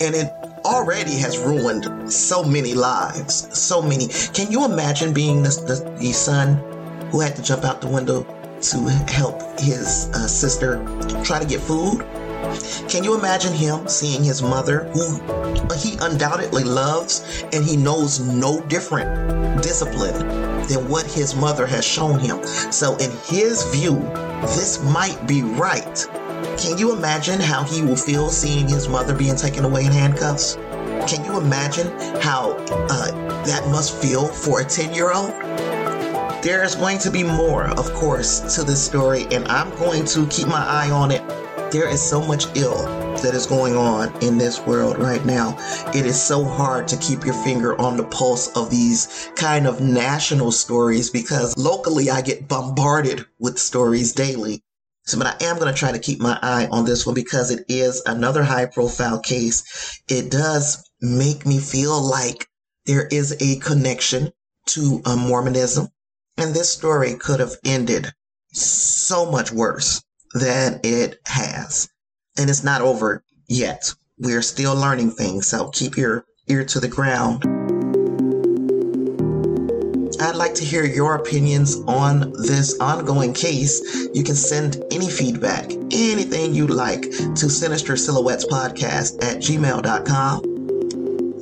And 0.01 0.15
it 0.15 0.33
already 0.65 1.17
has 1.19 1.39
ruined 1.39 2.13
so 2.13 2.43
many 2.43 2.75
lives. 2.75 3.49
So 3.59 3.83
many. 3.83 4.09
Can 4.09 4.51
you 4.51 4.65
imagine 4.65 5.13
being 5.13 5.43
the, 5.43 5.51
the, 5.51 5.99
the 5.99 6.13
son 6.13 6.57
who 7.11 7.21
had 7.21 7.37
to 7.37 7.43
jump 7.43 7.65
out 7.65 7.81
the 7.81 7.89
window 7.89 8.23
to 8.61 8.79
help 9.09 9.41
his 9.59 10.11
uh, 10.15 10.27
sister 10.27 10.85
try 11.25 11.39
to 11.39 11.47
get 11.47 11.61
food? 11.61 12.07
Can 12.89 13.05
you 13.05 13.19
imagine 13.19 13.53
him 13.53 13.87
seeing 13.87 14.25
his 14.25 14.43
mother, 14.43 14.85
who 14.95 15.21
he 15.77 15.97
undoubtedly 16.01 16.65
loves, 16.65 17.45
and 17.53 17.65
he 17.65 17.77
knows 17.77 18.21
no 18.21 18.61
different 18.63 19.63
discipline 19.63 20.19
than 20.67 20.89
what 20.89 21.07
his 21.07 21.35
mother 21.35 21.67
has 21.67 21.85
shown 21.85 22.19
him? 22.19 22.43
So, 22.73 22.97
in 22.97 23.11
his 23.27 23.63
view, 23.75 23.97
this 24.43 24.83
might 24.83 25.27
be 25.27 25.43
right 25.43 26.07
can 26.61 26.77
you 26.77 26.93
imagine 26.93 27.41
how 27.41 27.65
he 27.65 27.81
will 27.81 27.97
feel 27.97 28.29
seeing 28.29 28.69
his 28.69 28.87
mother 28.87 29.15
being 29.15 29.35
taken 29.35 29.65
away 29.65 29.87
in 29.87 29.93
handcuffs? 29.93 30.57
Can 31.09 31.25
you 31.25 31.39
imagine 31.39 31.89
how 32.21 32.53
uh, 32.69 33.11
that 33.45 33.67
must 33.69 33.97
feel 33.97 34.29
for 34.29 34.61
a 34.61 34.65
10 34.65 34.93
year 34.95 35.11
old? 35.11 35.31
There 36.43 36.63
is 36.63 36.75
going 36.75 36.99
to 36.99 37.11
be 37.11 37.23
more, 37.23 37.69
of 37.79 37.91
course, 37.95 38.55
to 38.57 38.63
this 38.63 38.85
story, 38.85 39.27
and 39.31 39.49
I'm 39.49 39.71
going 39.79 40.05
to 40.07 40.27
keep 40.27 40.49
my 40.49 40.63
eye 40.63 40.91
on 40.91 41.11
it. 41.11 41.23
There 41.73 41.89
is 41.89 42.03
so 42.03 42.21
much 42.21 42.45
ill 42.55 42.83
that 43.23 43.33
is 43.33 43.47
going 43.47 43.77
on 43.77 44.13
in 44.23 44.37
this 44.37 44.61
world 44.61 44.99
right 44.99 45.25
now. 45.25 45.57
It 45.95 46.05
is 46.05 46.21
so 46.21 46.45
hard 46.45 46.89
to 46.89 46.97
keep 46.99 47.25
your 47.25 47.35
finger 47.43 47.81
on 47.81 47.97
the 47.97 48.05
pulse 48.05 48.55
of 48.55 48.71
these 48.71 49.31
kind 49.35 49.67
of 49.67 49.81
national 49.81 50.53
stories 50.53 51.09
because 51.09 51.57
locally 51.57 52.11
I 52.11 52.21
get 52.21 52.49
bombarded 52.49 53.25
with 53.39 53.59
stories 53.59 54.13
daily. 54.13 54.63
So, 55.11 55.19
but 55.19 55.43
I 55.43 55.45
am 55.45 55.59
going 55.59 55.73
to 55.73 55.79
try 55.79 55.91
to 55.91 55.99
keep 55.99 56.21
my 56.21 56.39
eye 56.41 56.69
on 56.71 56.85
this 56.85 57.05
one 57.05 57.17
because 57.17 57.51
it 57.51 57.65
is 57.69 58.01
another 58.07 58.45
high 58.45 58.67
profile 58.67 59.19
case. 59.19 60.01
It 60.09 60.31
does 60.31 60.89
make 61.01 61.45
me 61.45 61.59
feel 61.59 62.01
like 62.01 62.47
there 62.87 63.09
is 63.09 63.37
a 63.41 63.59
connection 63.59 64.31
to 64.67 65.03
uh, 65.05 65.17
Mormonism. 65.17 65.89
And 66.37 66.55
this 66.55 66.71
story 66.71 67.15
could 67.15 67.41
have 67.41 67.57
ended 67.65 68.13
so 68.53 69.29
much 69.29 69.51
worse 69.51 70.01
than 70.35 70.79
it 70.85 71.19
has. 71.27 71.89
And 72.39 72.49
it's 72.49 72.63
not 72.63 72.81
over 72.81 73.25
yet. 73.49 73.93
We're 74.17 74.43
still 74.43 74.77
learning 74.77 75.11
things. 75.11 75.49
So 75.49 75.71
keep 75.71 75.97
your 75.97 76.25
ear 76.49 76.65
to 76.67 76.79
the 76.79 76.89
ground. 76.89 77.45
I'd 80.21 80.37
like 80.37 80.55
to 80.57 80.65
hear 80.65 80.85
your 80.85 81.15
opinions 81.15 81.77
on 81.87 82.33
this 82.47 82.79
ongoing 82.79 83.33
case. 83.33 84.09
You 84.13 84.23
can 84.23 84.35
send 84.35 84.83
any 84.91 85.09
feedback, 85.09 85.73
anything 85.91 86.55
you 86.55 86.67
like 86.67 87.03
to 87.03 87.49
Sinister 87.49 87.97
Silhouettes 87.97 88.45
Podcast 88.45 89.25
at 89.25 89.39
gmail.com. 89.39 90.43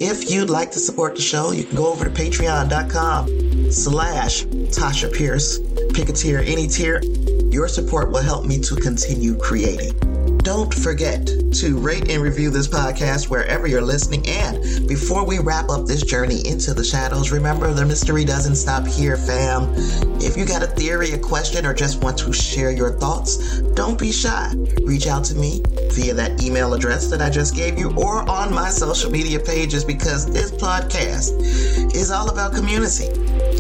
If 0.01 0.31
you'd 0.31 0.49
like 0.49 0.71
to 0.73 0.79
support 0.79 1.17
the 1.17 1.23
show, 1.23 1.51
you 1.51 1.65
can 1.65 1.77
go 1.77 1.91
over 1.91 2.05
to 2.05 2.11
patreon.com 2.11 3.73
slash 3.73 4.45
Tasha 4.45 5.13
Pierce. 5.13 5.59
Pick 5.93 6.09
a 6.09 6.13
tier, 6.13 6.39
any 6.47 6.69
tier. 6.69 7.03
Your 7.51 7.67
support 7.67 8.13
will 8.13 8.23
help 8.23 8.45
me 8.45 8.61
to 8.61 8.77
continue 8.77 9.37
creating. 9.37 10.08
Don't 10.43 10.73
forget 10.73 11.27
to 11.27 11.79
rate 11.79 12.11
and 12.11 12.23
review 12.23 12.51
this 12.51 12.69
podcast 12.69 13.29
wherever 13.29 13.67
you're 13.67 13.83
listening. 13.83 14.27
And 14.29 14.89
before 14.89 15.25
we 15.27 15.39
wrap 15.39 15.69
up 15.69 15.87
this 15.87 16.03
journey 16.03 16.47
into 16.47 16.75
the 16.75 16.85
shadows, 16.85 17.31
remember 17.31 17.73
the 17.73 17.85
mystery 17.85 18.25
doesn't 18.25 18.57
stop 18.57 18.87
here, 18.87 19.17
fam. 19.17 19.73
If 20.21 20.37
you 20.37 20.47
got 20.47 20.63
a 20.63 20.67
theory, 20.67 21.11
a 21.13 21.19
question, 21.19 21.67
or 21.67 21.75
just 21.75 22.03
want 22.03 22.19
to 22.19 22.33
share 22.33 22.71
your 22.71 22.93
thoughts, 22.93 23.61
don't 23.75 23.99
be 23.99 24.13
shy. 24.13 24.53
Reach 24.83 25.07
out 25.07 25.25
to 25.25 25.35
me 25.35 25.63
via 25.93 26.15
that 26.15 26.43
email 26.43 26.75
address 26.75 27.09
that 27.11 27.21
I 27.21 27.31
just 27.31 27.55
gave 27.55 27.79
you 27.79 27.95
or 27.97 28.29
on 28.29 28.55
my 28.55 28.69
social 28.69 29.11
media 29.11 29.41
pages 29.41 29.85
because 29.85 30.31
this 30.33 30.51
podcast 30.53 31.95
is 31.95 32.11
all 32.11 32.31
about 32.31 32.55
community. 32.55 33.09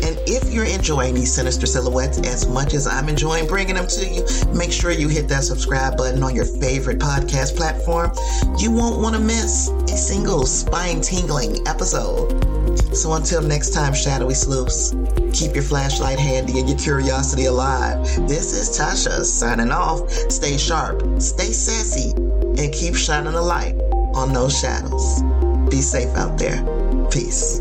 And 0.08 0.18
if 0.26 0.50
you're 0.50 0.64
enjoying 0.64 1.14
these 1.14 1.34
sinister 1.34 1.66
silhouettes 1.66 2.16
as 2.20 2.48
much 2.48 2.72
as 2.72 2.86
I'm 2.86 3.10
enjoying 3.10 3.46
bringing 3.46 3.74
them 3.74 3.86
to 3.88 4.08
you, 4.08 4.24
make 4.54 4.72
sure 4.72 4.90
you 4.90 5.06
hit 5.06 5.28
that 5.28 5.44
subscribe 5.44 5.98
button 5.98 6.22
on 6.22 6.34
your 6.34 6.46
favorite 6.46 6.98
podcast 6.98 7.58
platform. 7.58 8.12
You 8.58 8.70
won't 8.70 9.02
want 9.02 9.16
to 9.16 9.20
miss 9.20 9.68
a 9.68 9.98
single 9.98 10.46
spine 10.46 11.02
tingling 11.02 11.68
episode. 11.68 12.32
So 12.96 13.12
until 13.12 13.42
next 13.42 13.74
time, 13.74 13.92
shadowy 13.92 14.32
sleuths, 14.32 14.96
keep 15.34 15.52
your 15.54 15.62
flashlight 15.62 16.18
handy 16.18 16.58
and 16.58 16.66
your 16.66 16.78
curiosity 16.78 17.44
alive. 17.44 18.02
This 18.26 18.54
is 18.54 18.78
Tasha 18.78 19.22
signing 19.24 19.70
off. 19.70 20.08
Stay 20.08 20.56
sharp, 20.56 21.02
stay 21.20 21.52
sassy, 21.52 22.12
and 22.12 22.72
keep 22.72 22.96
shining 22.96 23.34
a 23.34 23.42
light 23.42 23.74
on 24.14 24.32
those 24.32 24.58
shadows. 24.58 25.22
Be 25.68 25.82
safe 25.82 26.16
out 26.16 26.38
there. 26.38 26.64
Peace. 27.10 27.60